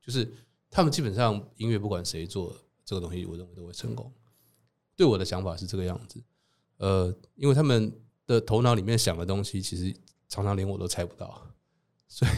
[0.00, 0.30] 就是
[0.70, 4.12] 他们基本上音乐不管谁做这个东西，我认为都会成功。
[4.94, 6.22] 对我的想法是这个样子，
[6.78, 7.92] 呃，因为他们
[8.26, 9.94] 的头脑里面想的东西，其实
[10.28, 11.54] 常常连我都猜不到，
[12.08, 12.30] 所以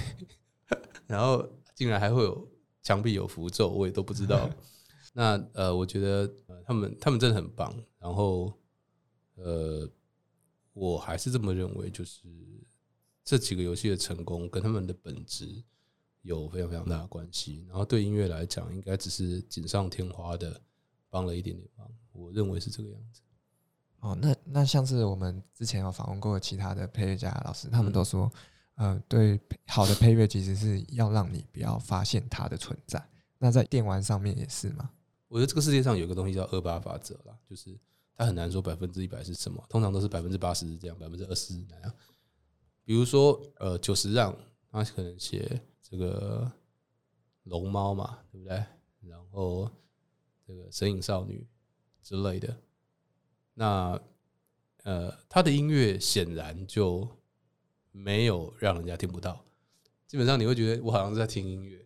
[1.06, 2.50] 然后竟然还会有
[2.88, 4.48] 墙壁有符咒，我也都不知道。
[5.12, 8.50] 那呃，我觉得呃他们他们真的很棒，然后
[9.34, 9.86] 呃，
[10.72, 12.26] 我还是这么认为，就是
[13.22, 15.62] 这几个游戏的成功跟他们的本质
[16.22, 17.62] 有非常非常大的关系。
[17.68, 20.58] 然后对音乐来讲，应该只是锦上添花的
[21.10, 23.20] 帮了一点点忙，我认为是这个样子。
[24.00, 28.32] 哦，那那像是我们之前有访问过其他的配乐家老师，他们都说，
[28.78, 33.04] 呃，对好的配乐其实是要让你不要发现它的存在。
[33.38, 34.88] 那在电玩上面也是吗？
[35.26, 37.76] 我觉得这个世界上有个东西叫二八法则啦，就是
[38.16, 41.92] 它很难说百分之一百是什么，通常都是百分之八十这样，百分之二十那样。
[42.84, 44.32] 比如说，呃，九十让
[44.70, 46.50] 他可能写这个
[47.44, 48.64] 龙猫嘛，对不对？
[49.00, 49.68] 然后
[50.46, 51.44] 这个神隐少女
[52.00, 52.56] 之类的，
[53.54, 54.00] 那
[54.84, 57.08] 呃，他的音乐显然就
[57.98, 59.44] 没有让人家听不到。
[60.06, 61.84] 基本上你会觉得我好像是在听音乐，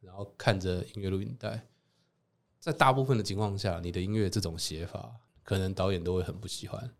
[0.00, 1.66] 然后看着音乐录影带。
[2.58, 6.90] 在大部分的情况下，你的音乐这种写法，可能导演都会很不喜欢。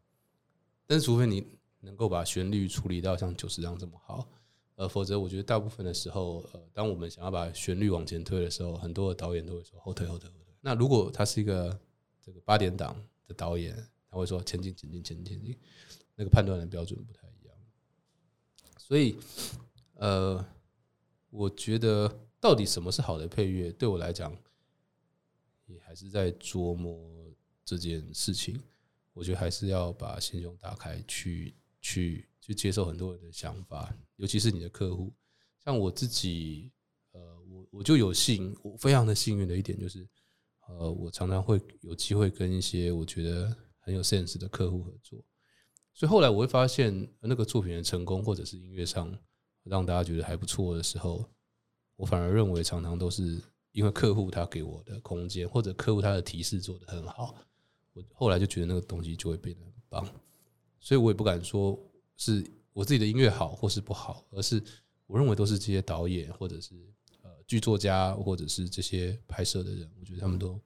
[0.86, 1.46] 但是，除非你
[1.80, 4.28] 能够把旋律处理到像九十张这么好，
[4.76, 10.54] 呃，否则我觉得大部分的时候，呃，当我们想要把旋律往前推的时候，很多的导演都会说后退、后退、后退。
[10.60, 11.78] 那如果他是一个
[12.20, 12.96] 这个八点档
[13.26, 13.76] 的导演，
[14.08, 15.58] 他会说前进、前进、前进、前进，
[16.14, 17.29] 那个判断的标准不太。
[18.90, 19.16] 所以，
[19.94, 20.44] 呃，
[21.30, 24.36] 我觉得到底什么是好的配乐，对我来讲。
[25.66, 27.32] 也还是在琢磨
[27.64, 28.60] 这件事情，
[29.12, 35.12] 我觉得还是要把心胸打开，去去去接受很多人的想法，尤其是你的客户。
[35.64, 36.72] 像我自己，
[37.12, 40.04] 呃，我我就有幸，我非常的幸运的一点就是，
[40.66, 45.24] 呃，我常常会有机会跟一些我觉得很有 sense 的客户合作，
[45.92, 49.12] 所以后来我会发现，那个作品的成功，或者是音乐上
[49.64, 51.24] 让大家觉得还不错的时候，
[51.96, 53.40] 我反而认为常常都是。
[53.72, 57.36] 因为客户他给我的空间，或者客户他的提示做的很好，
[57.92, 60.04] 我后来就觉得那个东西就会变得很棒，
[60.80, 61.78] 所以我也不敢说
[62.16, 64.60] 是我自己的音乐好或是不好，而是
[65.06, 66.74] 我认为都是这些导演或者是
[67.22, 70.60] 呃剧作家或者是这些拍摄的人，我觉得他们都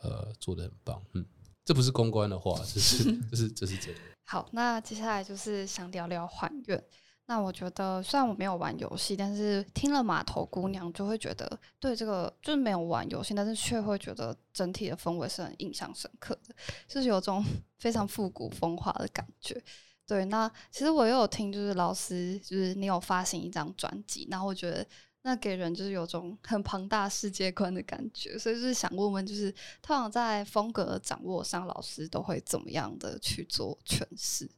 [0.00, 1.26] 呃做的很棒，嗯，
[1.68, 4.00] 这不是公关的话， 这是这是这是真的。
[4.24, 6.82] 好，那接下来就是想聊聊还愿。
[7.26, 16.54] 那我觉得，虽然我没有玩游戏，但是听了《码头姑娘》就会觉得，对这个就是没有玩游戏，但是却会觉得整体的氛围是很印象深刻的，
[16.88, 17.44] 就是有种
[17.78, 19.62] 非常复古风华的感觉。
[20.06, 24.86] 对，那其实我也有听，就是老师，就是你有发行一张专辑，然后我觉得
[25.22, 29.50] 那给人就是有种很庞大世界观的感觉，所以就是想问问，就是
[29.82, 34.50] 通常在风格掌握上，老师都会怎么样的去做诠释？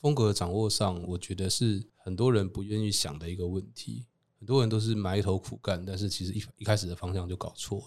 [0.00, 4.06] 风格掌握上，我觉得是很多人不愿意想的一个问题。
[4.38, 7.86] 很多人都是埋头苦干，但是其实一一开始的方向就搞错了。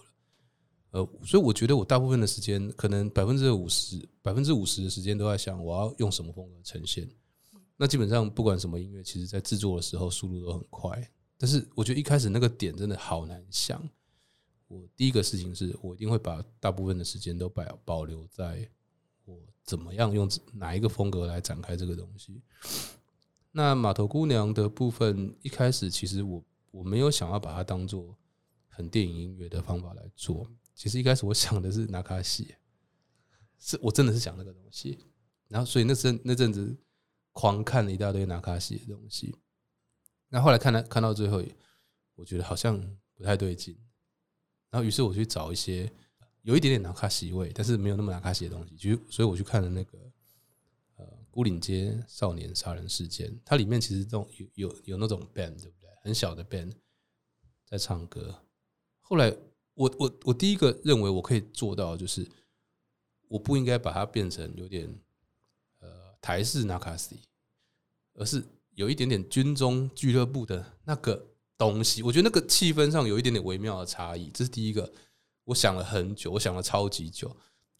[0.91, 7.07] 呃，所以我觉得我大部分的时间，可能百分之五十、百分之五十的时间都在想我要用什么风格呈现。
[7.77, 11.11] 那基本上不管什么音乐，其实在制作的时候速度都很快。
[11.39, 13.81] 但是我觉得一开始那个点真的好难想。
[14.67, 18.69] 我第一个事情是我一定会把大部分的时间都保保留在。
[19.23, 22.41] 我怎么样用哪一个风格来展开这个东西？
[23.51, 28.15] 那码头姑娘的部分，一开始其实我我没有想要把它当做
[28.67, 30.47] 很电影音乐的方法来做。
[30.75, 32.53] 其实一开始我想的是拿卡西，
[33.57, 34.99] 是我真的是想那个东西。
[35.47, 36.75] 然后所以那阵那阵子
[37.31, 39.33] 狂看了一大堆拿卡西的东西。
[40.29, 41.43] 那后来看了看到最后，
[42.15, 42.79] 我觉得好像
[43.15, 43.77] 不太对劲。
[44.69, 45.91] 然后于是我去找一些
[46.43, 48.75] 有一点点拿卡西味，但是没有那么拿卡西的东西。
[48.75, 49.97] 就所以我去看了那个
[50.95, 51.19] 呃。
[51.31, 55.87] 孤岭街少年杀人事件，它里面其实这种有有有那种 band 对不对？
[56.01, 56.73] 很小的 band
[57.65, 58.43] 在唱歌。
[58.99, 59.29] 后来
[59.75, 62.27] 我我我第一个认为我可以做到，就是
[63.27, 64.91] 我不应该把它变成有点
[65.79, 65.87] 呃
[66.19, 67.19] 台式纳卡西，
[68.15, 68.43] 而是
[68.79, 72.01] 有一点点军中俱乐部的那个东西。
[72.01, 74.89] 我觉得那个气氛上有一点点微妙的差异，这是第一个。
[75.43, 77.35] 我想了很久，我想了超级久。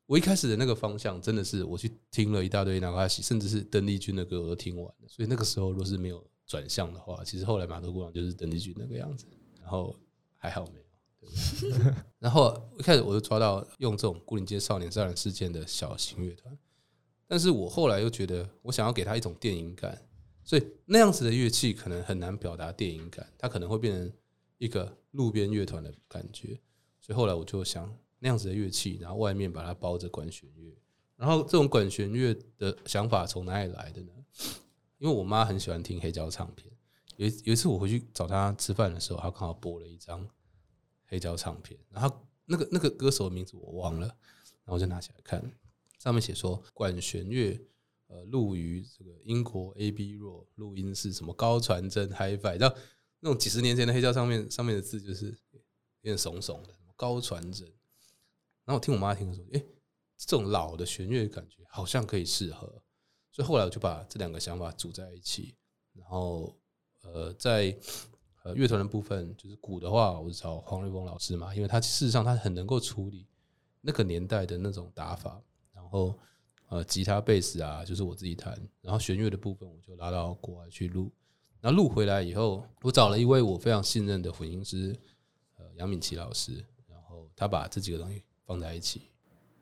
[0.06, 5.08] 我一开始的那个方向真的是我去听了一大堆纳卡西，甚至是邓丽君的歌我都听完了。
[5.08, 9.26] 所以那个时候若是没有转向的话，其实后来马头姑娘就是邓丽君那个样子。
[9.62, 9.96] 然后
[10.36, 10.86] 还好没有。
[12.18, 16.58] 然后一开始我就抓到用这种孤岭街少年杀人事件的小型乐团，
[17.26, 20.09] 但是我后来又觉得我想要给他一种电影感，
[20.50, 24.12] 所以那样子的乐器可能很难表达电影感，它可能会变成
[24.58, 26.60] 一个路边乐团的感觉。
[27.00, 27.96] 所以后来我就想。
[28.22, 30.76] 那样子的乐器，然后外面把它包着管弦乐，
[31.16, 34.12] 然后这种管弦乐的想法从哪里来的呢？
[34.98, 36.70] 因为我妈很喜欢听黑胶唱片，
[37.16, 40.28] 有有一次我回去找她吃饭的时候，她刚好播了一张
[41.06, 45.42] 黑胶唱片，然后那个那个歌手的名字我忘了，然后我就拿起来看，
[45.98, 47.58] 上面写说管弦乐
[48.10, 52.76] 呃录于这个英国 A B 弱录音室什么高传真 HiFi，然后
[53.22, 55.28] 那种几十年前的黑胶上面上面的字就是
[56.02, 57.65] 有点怂怂的，高传真。
[58.65, 59.63] 然后我听我妈听的时候，哎，
[60.17, 62.67] 这种老的弦乐感觉好像可以适合，
[63.32, 65.56] 所以后来我就把这两个想法组在一起。
[65.93, 66.56] 然后，
[67.02, 67.76] 呃，在
[68.43, 73.28] 呃乐团的部分，就是鼓的话，我是找黄瑞峰老师嘛，因为他事实上他很能够处理
[73.82, 75.41] 那个年代的那种打法。
[75.74, 76.17] 然后，
[76.70, 78.60] 呃，吉他、贝斯啊，就是我自己弹。
[78.82, 81.12] 然后弦乐的部分，我就拉到国外去录。
[81.62, 84.98] 然后录回来以后，我找了一位我非常信任的混音师，
[85.58, 86.66] 呃，杨敏琪老师。
[86.88, 88.24] 然后他把这几个东西。
[88.50, 89.04] 放在一起，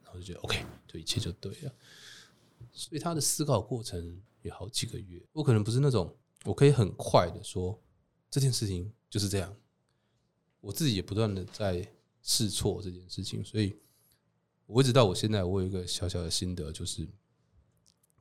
[0.01, 1.75] 然后就觉得 OK，这一切就对了。
[2.71, 5.21] 所以他的思考过程有好几个月。
[5.33, 6.15] 我可能不是那种
[6.45, 7.77] 我可以很快的说
[8.29, 9.53] 这件事情就是这样。
[10.61, 11.85] 我自己也不断的在
[12.21, 13.75] 试错这件事情，所以
[14.67, 17.07] 我一直到我现在，我有一个小小的心得，就是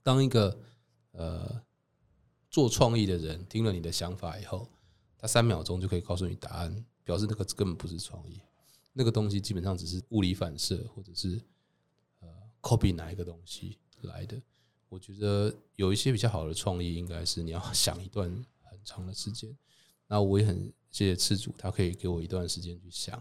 [0.02, 0.58] 当一个
[1.12, 1.62] 呃
[2.48, 4.68] 做创意的人听了你的想法以后，
[5.18, 8.40] 他三秒钟就可以告诉你答案，表示那个根本不是创意。
[8.92, 11.40] 那个东西基本上只是物理反射，或者是
[12.20, 12.28] 呃
[12.62, 14.40] copy 哪一个东西来的。
[14.88, 18.30] 我觉得有一些比较好的创意，应该是你要 想一段
[18.62, 19.54] 很长的时间。
[20.06, 23.20] 那我也很谢谢次主，他可以给我一段时间去想，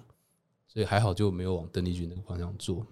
[0.68, 2.86] 所以还好就没有往邓丽君那个方向做。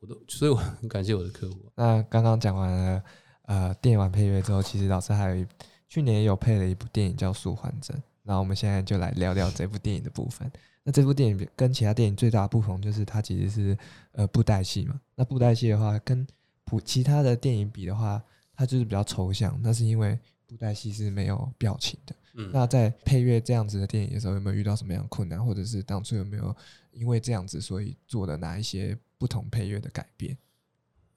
[0.00, 1.56] 我都所以我很感谢我的客户。
[1.76, 3.02] 那刚刚讲完了
[3.42, 5.46] 呃电影配乐之后，其实老师还有一
[5.88, 10.50] 去年也有配了一部电影叫《素还真》，那我们现在就来聊聊这部电影的部分。
[10.82, 13.78] 那这部电影跟其他电影最大的不同就是它其实是
[14.12, 14.98] 呃布袋戏嘛。
[15.14, 16.26] 那布袋戏的话，跟
[16.64, 18.22] 普其他的电影比的话，
[18.54, 19.60] 它就是比较抽象。
[19.62, 22.14] 那是因为布袋戏是没有表情的。
[22.36, 22.50] 嗯。
[22.50, 26.56] 那在配乐这样子的电影的时候，有没有遇到什么样的困难，或者是当初有没有
[26.92, 30.34] 因为这样子所以做的哪一些不同配乐的改变？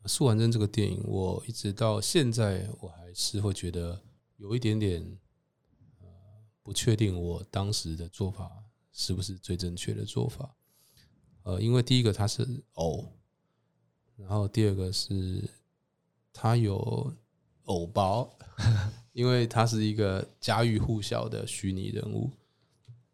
[0.08, 4.04] 《素还真》这个电影，我一直到现在我还是会觉得
[4.36, 5.02] 有一点点
[6.02, 6.08] 呃
[6.62, 8.60] 不确定，我当时的做法。
[8.96, 10.56] 是不是最正确的做法？
[11.42, 13.12] 呃，因为第一个它是偶，
[14.16, 15.50] 然后第二个是
[16.32, 17.12] 它有
[17.64, 18.32] 偶包，
[19.14, 22.30] 因为它是一个家喻户晓的虚拟人物，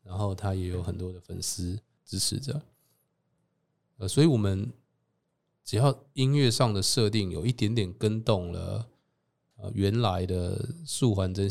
[0.03, 2.61] 然后他也有很多的粉丝支持着。
[3.95, 4.69] 呃，所以我们
[5.69, 8.89] 只要音乐上的设定有一点点跟动了，
[9.57, 11.47] 呃，原来的素环真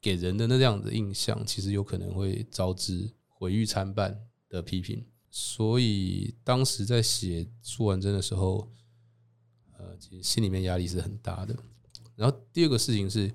[0.00, 3.10] 给人的那样的印象，其实有可能会招致。
[3.26, 8.70] 毁誉参半的批评，所以当时在写《素环真》的时候，
[9.76, 11.56] 呃，其实心里面压力是很大的。
[12.14, 13.34] 然后第二个事情是，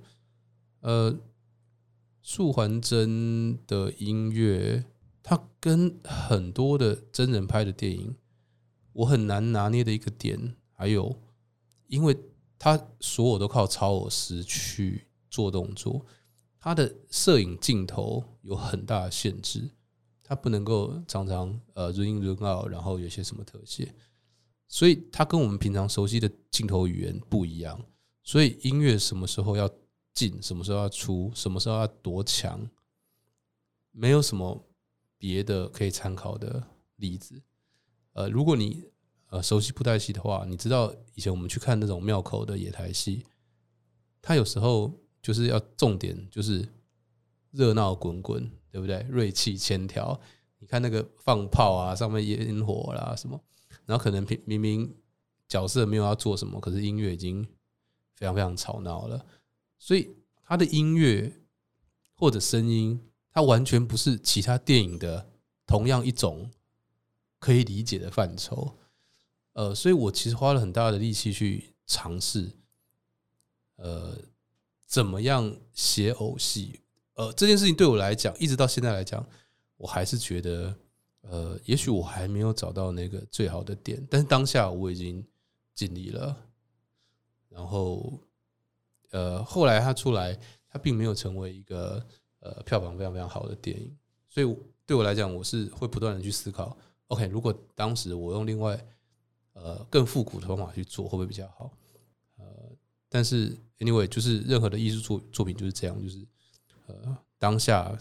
[0.79, 1.11] 呃，
[2.21, 3.09] 《素环真》
[3.67, 4.85] 的音乐，
[5.21, 8.15] 它跟很多的真人拍的电影，
[8.99, 11.17] 我很难拿捏的一个点，还有，
[11.87, 12.17] 因为
[12.57, 16.05] 他所有都靠超偶师去做动作，
[16.59, 19.69] 他的摄影镜头有很大的限制。
[20.21, 23.95] 他不能够常常呃 run in run out，然后有些什么特写，
[24.67, 27.81] 所以他跟我们平常熟悉的镜头语言不一样。
[28.21, 29.67] 所以音乐什么时候要
[30.13, 32.69] 进，什么时候要出，什么时候要多强，
[33.91, 34.67] 没有什么
[35.17, 36.61] 别的可以参考的
[36.97, 37.41] 例子。
[38.13, 38.83] 呃，如果你
[39.27, 43.25] 呃熟悉布袋戏的话，你知道以前我们去看那种庙口的野台戏，
[44.21, 44.91] 它有时候
[45.21, 46.67] 就是要重点就是
[47.51, 49.05] 热闹滚滚，对不对？
[49.09, 50.19] 锐气千条。
[50.61, 53.39] 你看那个放炮啊，上面烟火啦什么，
[53.85, 54.95] 然后可能明明明
[55.47, 57.41] 角色没有要做什么，可是音乐已经
[58.15, 59.25] 非常非常吵闹了。
[59.77, 60.09] 所以
[60.43, 61.31] 它的音乐
[62.13, 62.99] 或者声音，
[63.31, 65.29] 它完全不是其他电影的
[65.65, 66.51] 同样一种
[67.39, 68.77] 可以理解的范畴。
[69.53, 72.51] 呃，所以我其实花了很大的力气去尝试，
[73.77, 74.15] 呃，
[74.85, 76.79] 怎么样写偶戏。
[77.15, 79.25] 呃，这件事情对我来讲，一直到现在来讲。
[79.75, 80.75] 我还是觉得，
[81.21, 85.25] 呃，也许我还没有找到那个最好的点，但是当下我已经
[85.73, 86.35] 尽力了。
[87.47, 88.19] 然后，
[89.11, 90.37] 呃，后来他出来，
[90.69, 92.05] 他并没有成为一个
[92.41, 96.77] 呃票房非常非常好的电影，所以对我来讲，我是会不断的去思考
[97.09, 98.83] ，OK，如果当时我用另外
[99.53, 101.71] 呃更复古的方法去做，会不会比较好？
[102.37, 102.45] 呃，
[103.07, 106.25] 但是 anyway，就是任何的艺术作作品就是这样，就是
[106.87, 107.95] 呃当下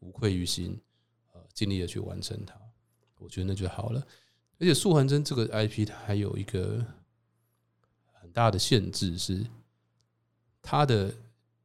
[0.00, 0.78] 无愧于心。
[1.32, 2.54] 呃尽力的去完成它，
[3.18, 4.00] 我觉得那就好了。
[4.60, 6.84] 而且素还真这个 IP 它还有一个
[8.12, 9.44] 很大的限制，是
[10.62, 11.12] 它的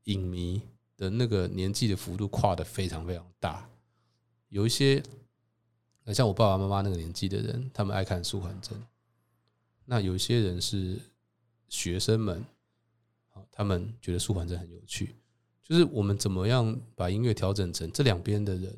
[0.05, 0.59] 影迷
[0.97, 3.69] 的那个年纪的幅度跨的非常非常大。
[4.49, 5.03] 有一些
[6.11, 8.75] 像我爸爸妈妈那个年纪的人，他们爱看素还真；
[9.85, 10.99] 那有一些人是
[11.69, 12.43] 学生们，
[13.51, 15.15] 他们觉得素还真很有趣。
[15.61, 18.75] 就是我们怎么样把音乐调整成这两边的人。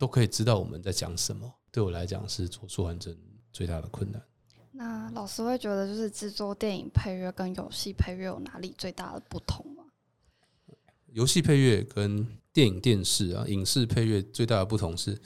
[0.00, 1.54] 都可以知道我们在讲什么。
[1.70, 3.14] 对我来讲，是做素还真
[3.52, 4.22] 最大的困难。
[4.72, 9.84] 那老师会觉得，就是制作电影配乐跟游戏配乐有哪里最大的不同吗？
[11.08, 15.20] 游戏配乐跟电影、电视啊、影视配乐最大的不同是，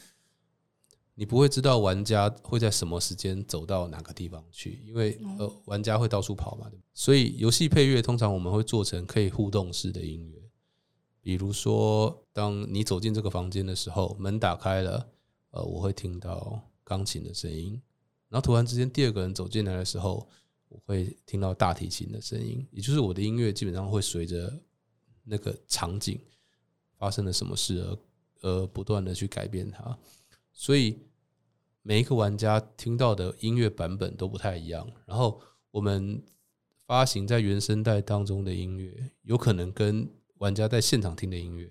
[1.14, 10.42] 你不会知道玩家会在什么时间走到哪个地方去，因为呃，玩家会到处跑嘛，对所以游戏配乐通常我们会做成可以互动式的音乐。
[11.20, 15.08] 比如说，当你走进这个房间的时候，门打开了，
[15.52, 17.80] 呃，我会听到钢琴的声音。
[18.28, 20.28] 然后突然之间，第二个人走进来的时候，
[20.68, 22.66] 我会听到大提琴的声音。
[22.70, 24.52] 也就是我的音乐基本上会随着
[25.22, 26.20] 那个场景
[26.98, 27.98] 发生了什么事而
[28.42, 29.96] 而不断的去改变它。
[30.54, 31.00] 所以
[31.82, 34.88] 每一个玩家听到的音乐版本都不太一样。
[35.04, 35.38] 然后
[35.70, 36.24] 我们
[36.86, 41.70] 发行在原声带当中的音乐，有可能跟玩家在现场听的音乐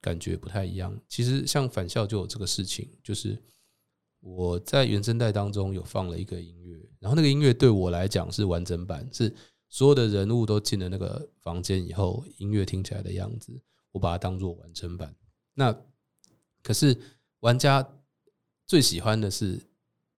[0.00, 0.98] 感觉不太一样。
[1.08, 3.42] 其实像返校就有这个事情，就是
[4.20, 9.34] 我在原声带当中有放了一个音乐，然后那个音乐对我来讲是完整版，是
[9.68, 13.60] 所有的人物都进了那个房间以后，音乐听起来的样子，
[13.90, 15.14] 我把它当做完整版。
[15.54, 15.76] 那
[16.62, 16.96] 可是
[17.40, 17.86] 玩家
[18.72, 19.60] 最喜欢的是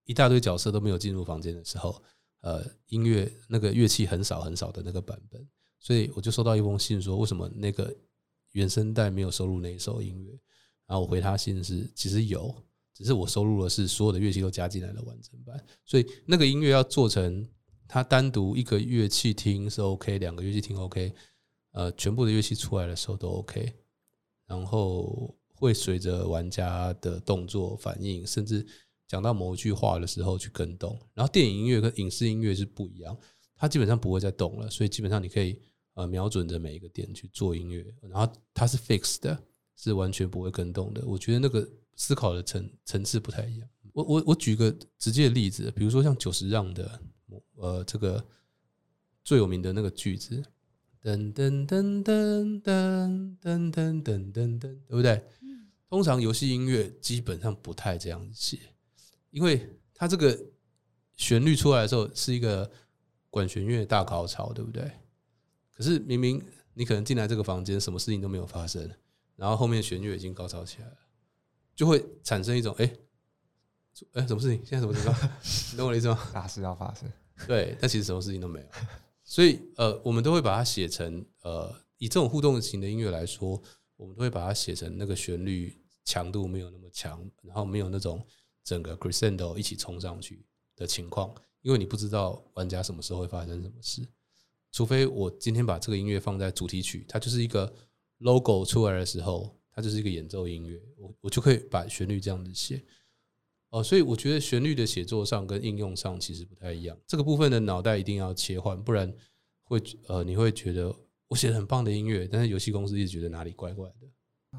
[0.05, 2.01] 一大堆角色都没有进入房间的时候，
[2.39, 5.45] 呃，音乐那个乐器很少很少的那个版本。
[5.77, 7.93] 所以我就收到一封信，说为什么那个
[8.53, 10.31] 原声带没有收录那一首音乐？
[10.87, 12.55] 然后我回他信是，其实有，
[12.93, 15.61] 只是我收录的是所有的乐器都加进来的完整版。
[15.83, 17.45] 所以那个音乐要做成，
[17.89, 21.13] 它单独一个乐器听是 OK，两个乐器听 OK，
[21.71, 23.73] 呃，全部的乐器出来的时候都 OK，
[24.47, 28.65] 然后会随着玩家的动作反应，甚至
[29.07, 30.99] 讲到某一句话的时候去跟动。
[31.13, 33.17] 然后电影音乐跟影视音乐是不一样，
[33.55, 35.59] 它基本上不会再动了，所以基本上你可以。
[35.95, 39.43] 呃，瞄准着每一个点去做音乐，然后它是 fixed 的，
[39.77, 41.01] 是完全不会跟动的。
[41.07, 43.69] 我觉得那个思考的层层次不太一样。
[43.93, 46.99] 我我我举个直接的例子，比如说像九十让的，
[47.55, 48.21] 呃，这个
[49.23, 50.43] 最有名的那个句子，
[51.05, 55.23] 噔噔噔噔噔噔噔噔噔，对不对？
[55.87, 58.57] 通常游戏音乐基本上不太这样写，
[59.29, 60.35] 因为它这个
[61.15, 62.67] 旋律出来的时候是一个
[63.29, 64.91] 管弦乐大高潮，对不对？
[65.71, 66.43] 可是明明
[66.73, 68.89] 你可能进来这个房间，什么事情都没有发生，
[69.35, 70.97] 然后后面弦乐已经高潮起来了，
[71.75, 72.91] 就会产生一种哎
[74.13, 74.65] 哎什么事情？
[74.65, 75.15] 现在什么情况？
[75.71, 76.19] 你懂我的意思吗？
[76.33, 77.07] 大事要发生。
[77.45, 78.65] 对，但其实什么事情都没有。
[79.25, 83.61] 所以呃，我们都会把它写成呃，以这种互动型的音乐来说，
[83.97, 88.23] 我们都会把它写成那个旋律强度没有那么强，然后没有那种
[88.63, 90.45] 整个 crescendo 一起冲上去
[90.75, 94.07] 的情况，因为你不知道玩家什么时候会发生什么事。
[94.71, 97.73] 除非我今天把这个音乐放在主题曲，它就是一个
[98.19, 102.85] logo 出来的时候，它就是一个演奏音乐，我我就可以把旋律这样子写。
[103.75, 109.13] 哦，所以我觉得旋律的写作上跟应用上其实不太一样，这个部分的脑袋一定要切换，不然
[109.63, 110.95] 会呃你会觉得
[111.27, 114.07] 我写的很棒的音乐，但是游戏公司一直觉得哪里怪怪的。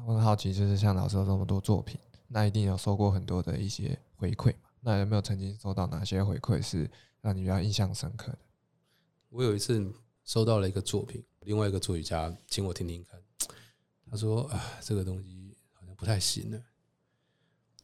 [0.05, 4.69] 我很好奇，就是像老师有这么多作品，那一定有收过很多的一些回馈嘛？
[4.81, 6.87] 那有没有曾经收到哪些回馈是
[7.21, 8.39] 让你比较印象深刻的？
[9.29, 9.91] 我有一次
[10.25, 13.19] 收到了一个作品，另外一个作曲家请我听听看，
[14.11, 16.61] 他说啊，这个东西好像不太行呢，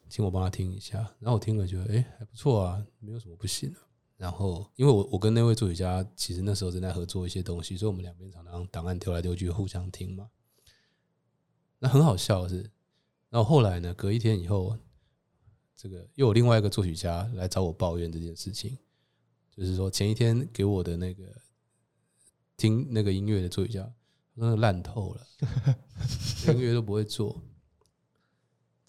[0.09, 0.97] 请我帮他听一下。
[1.19, 3.79] 然后我听了觉得，哎、还不错啊，没有什么不行的、
[4.17, 10.29] 然后，因为我我跟那位作曲家其实那时候正在合作一些东西，所以我们两边常常档案丢来丢去，互相听嘛。
[11.79, 12.71] 那很好笑的是，
[13.29, 14.77] 然后后来呢，隔一天以后，
[15.75, 18.77] 这个又有另外一个作曲家来找我抱怨这件事情，
[19.51, 21.23] 就是说前一天给我的那个
[22.55, 23.93] 听那个音乐的作曲家，
[24.37, 25.27] 他说烂透了，
[26.47, 27.41] 音乐都不会做，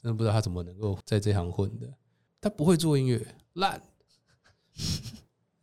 [0.05, 1.91] 真的不知道他怎么能够在这行混的。
[2.43, 3.83] 他不会做音乐，烂。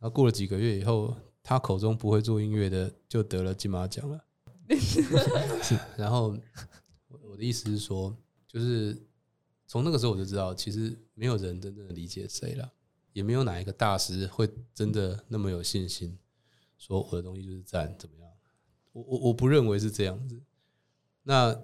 [0.00, 4.20] 后过了几个月以后，他口中不会做音乐的就得了金马奖了。
[5.62, 6.36] 是，然后
[7.06, 8.12] 我我的意思是说，
[8.48, 9.00] 就是
[9.68, 12.68] 从那个时候我就知道，其实没有人真正的理解谁了，
[13.12, 16.18] 也没有哪一个大师会真的那么有信心，
[16.76, 18.28] 说我的东西就是赞怎么样？
[18.90, 20.42] 我我我不认为是这样子。
[21.22, 21.56] 那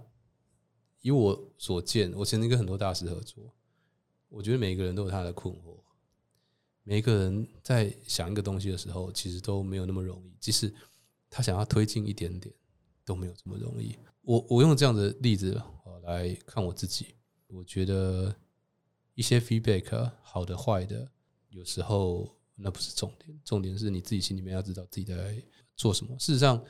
[1.00, 3.52] 以我所见，我曾经跟很多大师合作，
[4.28, 5.78] 我觉得每一个人都有他的困惑，
[6.82, 10.74] 每一个人在想一个东西的时候，其实都没有那么容易，即使
[11.30, 12.54] 他想要推进一点点，
[13.04, 13.96] 都没有这么容易。
[14.22, 15.60] 我我用这样的例子
[16.02, 17.14] 来看我自己，
[17.46, 18.34] 我觉得
[19.14, 21.10] 一些 feedback 好的坏的，
[21.50, 25.42] 有时候那不是重点，重点是你自己心里面要知道自己在
[25.76, 26.18] 做什么。
[26.18, 26.62] 事实上，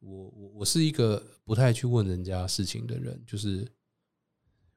[0.00, 3.66] 我我我是一个不太去问人家事情的人，就是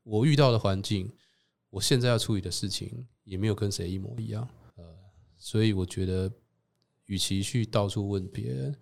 [0.03, 1.11] 我遇到的环境，
[1.70, 4.84] 我现在要处理的事情也没有跟谁一模一样，呃，
[5.38, 6.32] 所以我觉得，
[7.05, 8.76] 与其去到处问别人，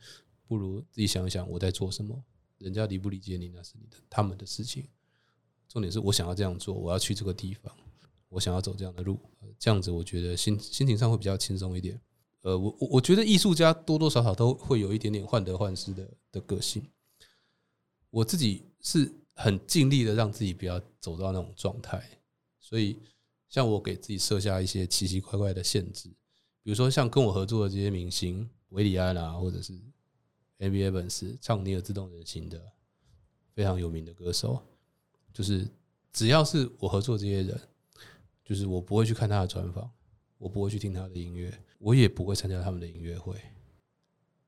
[0.47, 2.23] 不如自己想一想我在做什么。
[2.59, 4.87] 人家理不理解你那是你的他们的事情，
[5.67, 7.71] 重点是我想要这样做，我要去这个地方，
[8.29, 9.19] 我想要走这样的路，
[9.59, 11.99] 这样子我觉得心心情上会比较轻松一点。
[12.47, 16.81] 呃，我我我觉得艺术家多多少少都会有一点点患得患失的的个性。
[18.09, 22.01] 我自己是很尽力的让自己不要走到那种状态，
[22.57, 22.97] 所以
[23.49, 26.07] 像我给自己设下一些奇奇怪怪的限制，
[26.63, 29.77] 比如说像跟我合作的这些明星，维里安啊，或者是
[30.59, 32.63] NBA 本斯唱《尼尔自动人心》的
[33.53, 34.63] 非常有名的歌手，
[35.33, 35.67] 就是
[36.13, 37.59] 只要是我合作这些人，
[38.45, 39.91] 就是我不会去看他的专访，
[40.37, 43.39] 我不会去听他的音乐，我也不会参加他们的音乐会，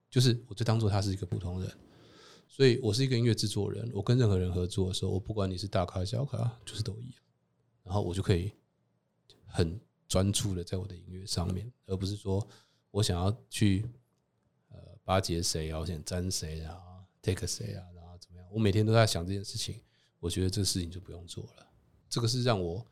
[0.10, 1.72] 就是我就当做他是一个普通人。
[2.52, 7.22] 所以我是一个音乐制作人，我跟任何人合作的时候，我不管你是大咖小咖，就是都一样，
[7.84, 8.52] 然后我就可以
[9.46, 12.46] 很专注的在我的音乐上面，而不是说
[12.90, 13.86] 我想要去
[14.70, 16.76] 呃巴结谁啊，我想沾谁啊
[17.22, 18.50] ，take 谁啊，然后怎么样？
[18.52, 19.80] 我每天都在想这件事情，
[20.20, 21.68] 我觉得这个事情就不用做了。
[22.10, 22.84] 这个是让我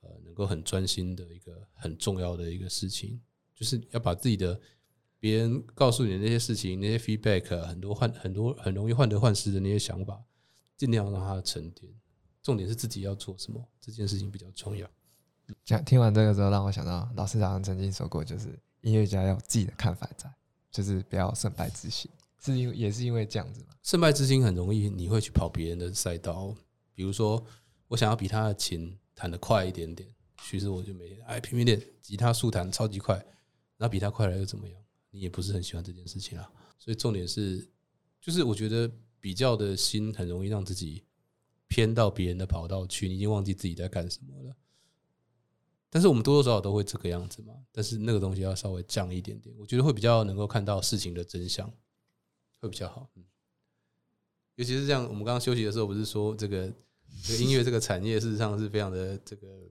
[0.00, 3.20] 呃能够很专心的一个很重要的一个事情，
[3.54, 4.60] 就是要把自己的
[5.20, 10.22] 别人告诉你的那些事情、那些 feedback，很多患很多很容易患得患失的那些想法，
[10.76, 11.92] 尽量让它沉淀。
[12.42, 14.86] 重点是自己要做什么，这件事情比较重要。
[15.64, 20.30] 讲听完这个之后，让我想到老师早上曾经说过，就是音乐家要有自己的看法在，
[20.70, 22.10] 就是不要胜败之心，
[22.42, 23.68] 是因为也是因为这样子嘛。
[23.82, 26.54] 胜败之心很容易，你会去跑别人的赛道。
[26.94, 27.42] 比如说，
[27.88, 30.08] 我想要比他的琴弹得快一点点，
[30.42, 33.24] 其实我就每天哎拼命练吉他速弹超级快，
[33.76, 34.80] 那比他快了又怎么样？
[35.10, 36.50] 你也不是很喜欢这件事情啊。
[36.78, 37.66] 所以重点是，
[38.20, 41.02] 就是我觉得比较的心很容易让自己
[41.68, 44.56] 偏到别人的跑道去，你已经忘记自己在干什么了。
[45.88, 51.72] 但是我们多多少少都会这个样子嘛，但是那个东西要稍微降一点点，我觉得会比较能够看到事情的真相，
[52.58, 53.08] 会比较好。
[53.14, 53.22] 嗯，
[54.56, 56.72] 尤其是这样，我们刚刚休息的时候不是说这个
[57.22, 59.70] 这个音乐这个产业事实上是非常的这个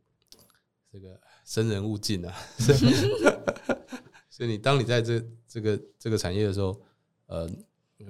[0.93, 2.31] 这个生人勿近啊，
[4.29, 6.79] 所以你当你在这这个这个产业的时候，
[7.25, 7.49] 呃，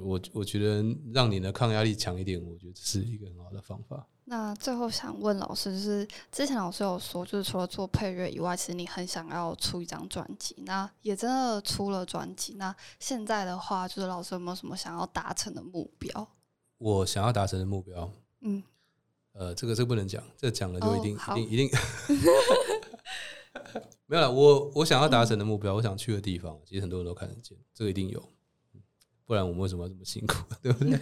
[0.01, 4.05] 我我觉得让你的抗压力强一点，我觉得这是一个很好的方法。
[4.25, 12.55] 那最后想问老师，就是之前老师有说，就是除了做配乐以外，其实你很想要出一张专辑，那也真的出了专辑。
[12.55, 16.27] 那现在的话，就是老师有没有什么想要达成的目标？
[16.79, 18.11] 我想要达成的目标，
[18.41, 18.61] 嗯，
[19.31, 21.69] 呃，这个这个不能讲，这讲了就一定、哦一定一定
[24.07, 24.31] 没有了。
[24.31, 28.29] 我我想要达成的目标，我想去的地方，其实很多人都看得见，这个一定有，
[29.25, 30.97] 不然我们为什么要这么辛苦， 对不对？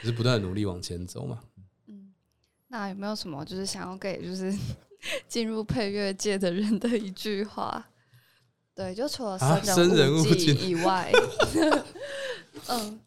[0.00, 1.40] 只是不断努力往前走嘛。
[1.86, 2.12] 嗯，
[2.68, 4.54] 那有没有什么就是想要给就是
[5.28, 7.86] 进入配乐界的人的一句话？
[8.74, 11.10] 对，就除了啊生生人勿勿近近以外，
[12.68, 13.00] 嗯，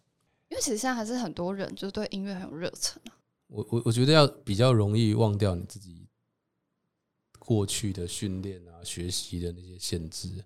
[0.50, 3.16] 因为为其实现在还是很多人就是对音乐很有热忱啊。
[3.48, 5.99] 我我我觉得要比较容易忘掉你自己
[7.50, 10.46] 过去的训练啊、学习的那些限制。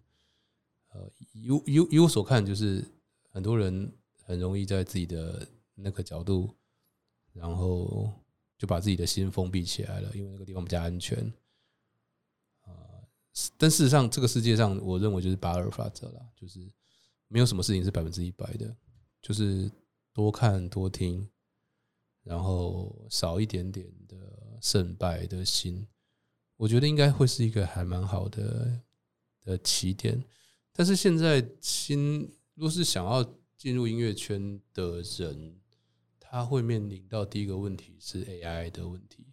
[0.88, 2.82] 呃，以我以我所看，就是
[3.30, 3.92] 很多人
[4.22, 5.46] 很容易在自己的
[5.76, 6.56] 那个角度，
[7.34, 8.10] 然后
[8.58, 11.20] 就把自己的心封闭起来了，因为那个地方比较安全。
[12.62, 12.72] 啊、
[13.58, 16.72] 但事实上，这个世界上，我认为就是八二法则啦，就是
[17.28, 18.74] 没有什么事情是百分之一百的，
[19.22, 19.70] 就是
[20.14, 21.30] 多看多听，
[22.24, 25.86] 然后少一点点的胜败的心，
[26.58, 28.82] 我觉得应该会是一个还蛮好的
[29.44, 30.24] 的起点。
[30.72, 33.24] 但是现在新若是想要
[33.58, 35.60] 进入音乐圈的人，
[36.20, 39.26] 他会面临到第一个问题是 AI 的问题，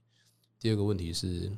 [0.59, 1.51] 第二个问题是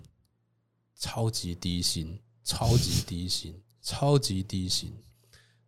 [0.95, 4.93] 超级低薪，超级低薪，超级低薪，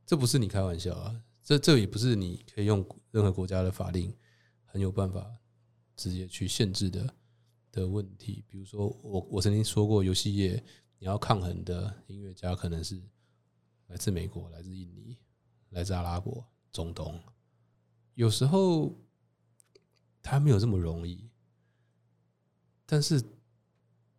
[0.06, 4.14] 这不是你开玩笑啊，这这也不是你可以用任何国家的法令
[4.64, 5.26] 很有办法
[5.96, 7.12] 直接去限制的
[7.80, 8.44] 的问题。
[8.48, 10.62] 比如说，我我曾经说过，游戏业
[10.98, 13.02] 你要抗衡的音乐家可能是
[13.88, 15.16] 来自美国、来自印尼、
[15.70, 17.20] 来自阿拉伯、中东，
[18.14, 18.96] 有时候
[20.22, 21.28] 他没有这么容易。
[22.86, 23.22] 但是，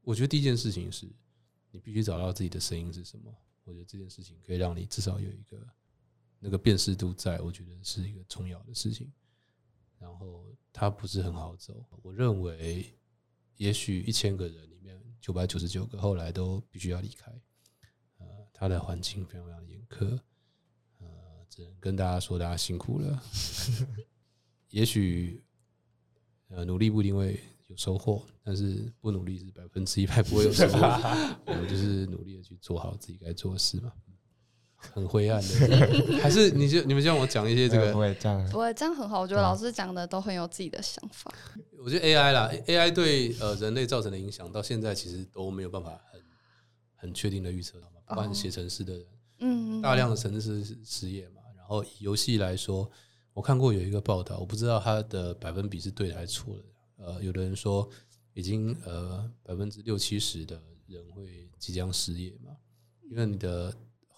[0.01, 1.07] 我觉得第一件事情是
[1.71, 3.33] 你必须找到自己的声音是什么。
[3.63, 5.67] 我觉得这件事情可以让你至少有一个
[6.39, 9.11] 那个辨识度在，我觉得是一个重要的事情。
[9.97, 12.93] 然后它不是很好走，我认为
[13.57, 17.31] 也许一千个人里面九百九十九个后来都必须要离开。
[18.17, 20.19] 呃，他的环境非常非常严苛，
[20.99, 21.07] 呃，
[21.49, 23.23] 只能跟大家说大家辛苦了。
[24.69, 25.43] 也许
[26.47, 30.77] 呃努力不一定会有收获，但是不努力是百分之一百不会有收获。
[31.47, 33.93] 我们就是努力的去做好自己该做的事嘛。
[34.93, 39.21] 很灰暗的， 还是你就你们希望我讲一些这个不会这样，不会，这样很好。
[39.21, 41.33] 我觉得老师讲的都很有自己的想法。
[41.83, 46.21] 我觉得 AI 啦，AI 对呃人类造成的影响，到现在其实都没有办法很
[46.95, 48.01] 很确定的预测到嘛。
[48.07, 49.05] 不管是写程式的人，
[49.39, 51.41] 嗯，大量的程式失业嘛。
[51.57, 52.89] 然后以游戏来说，
[53.33, 56.63] 我看过有一个报道，我不知道它的百分比是对的还是错的。
[56.97, 57.87] 呃，有的人说
[58.33, 62.55] 已经呃百分之六七十的人会即将失业嘛，
[63.09, 63.73] 因为你的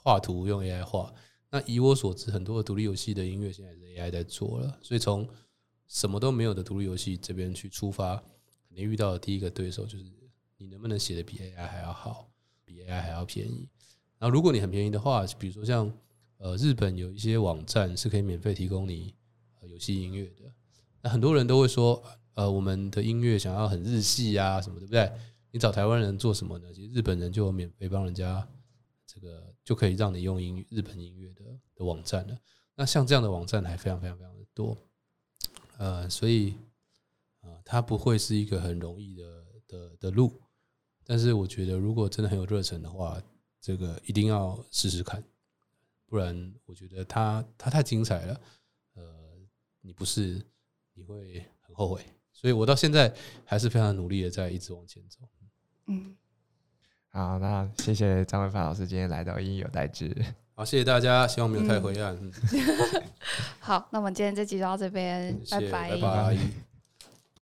[0.07, 1.13] 画图用 AI 画。
[1.49, 5.27] 那以我所知，很多的独立游戏的音乐现在是 AI 在做了，所以从
[5.85, 8.15] 什么都没有的独立游戏这边去出发，
[8.69, 10.05] 肯定遇到的第一个对手就是
[10.55, 12.29] 你能不能写的比 AI 还要好，
[12.63, 13.67] 比 AI 还要便宜。
[14.17, 15.91] 然后如果你很便宜的话，比如说像
[16.37, 19.13] 呃日本有一些网站是可以免费提供你
[19.63, 20.49] 游戏音乐的，
[21.01, 22.01] 那很多人都会说，
[22.35, 25.11] 呃我们的音乐想要很日系啊什么，对不对？
[25.51, 26.71] 你找台湾人做什么呢？
[26.73, 28.47] 其实日本人就有免费帮人家
[29.05, 31.43] 这个就可以让你用音日本音乐的
[31.75, 32.39] 的网站了。
[32.73, 34.77] 那像这样的网站还非常非常非常的多，
[35.77, 36.55] 呃，所以
[37.41, 40.31] 呃它不会是一个很容易的的的路。
[41.03, 43.21] 但是我觉得，如果真的很有热忱的话，
[43.59, 45.21] 这个一定要试试看，
[46.05, 48.41] 不然我觉得它它太精彩了，
[48.93, 49.37] 呃，
[49.81, 50.41] 你不是
[50.93, 52.05] 你会很后悔。
[52.31, 53.13] 所以我到现在
[53.43, 55.27] 还是非常努力的在一直往前走。
[55.87, 56.15] 嗯，
[57.11, 60.15] 好，那谢谢张文凡老师今天来到音有代志。
[60.53, 62.17] 好，谢谢大家，希望没有太灰暗。
[62.21, 62.31] 嗯
[63.59, 65.61] 好，那我们今天这集就到这边，拜
[65.99, 66.37] 拜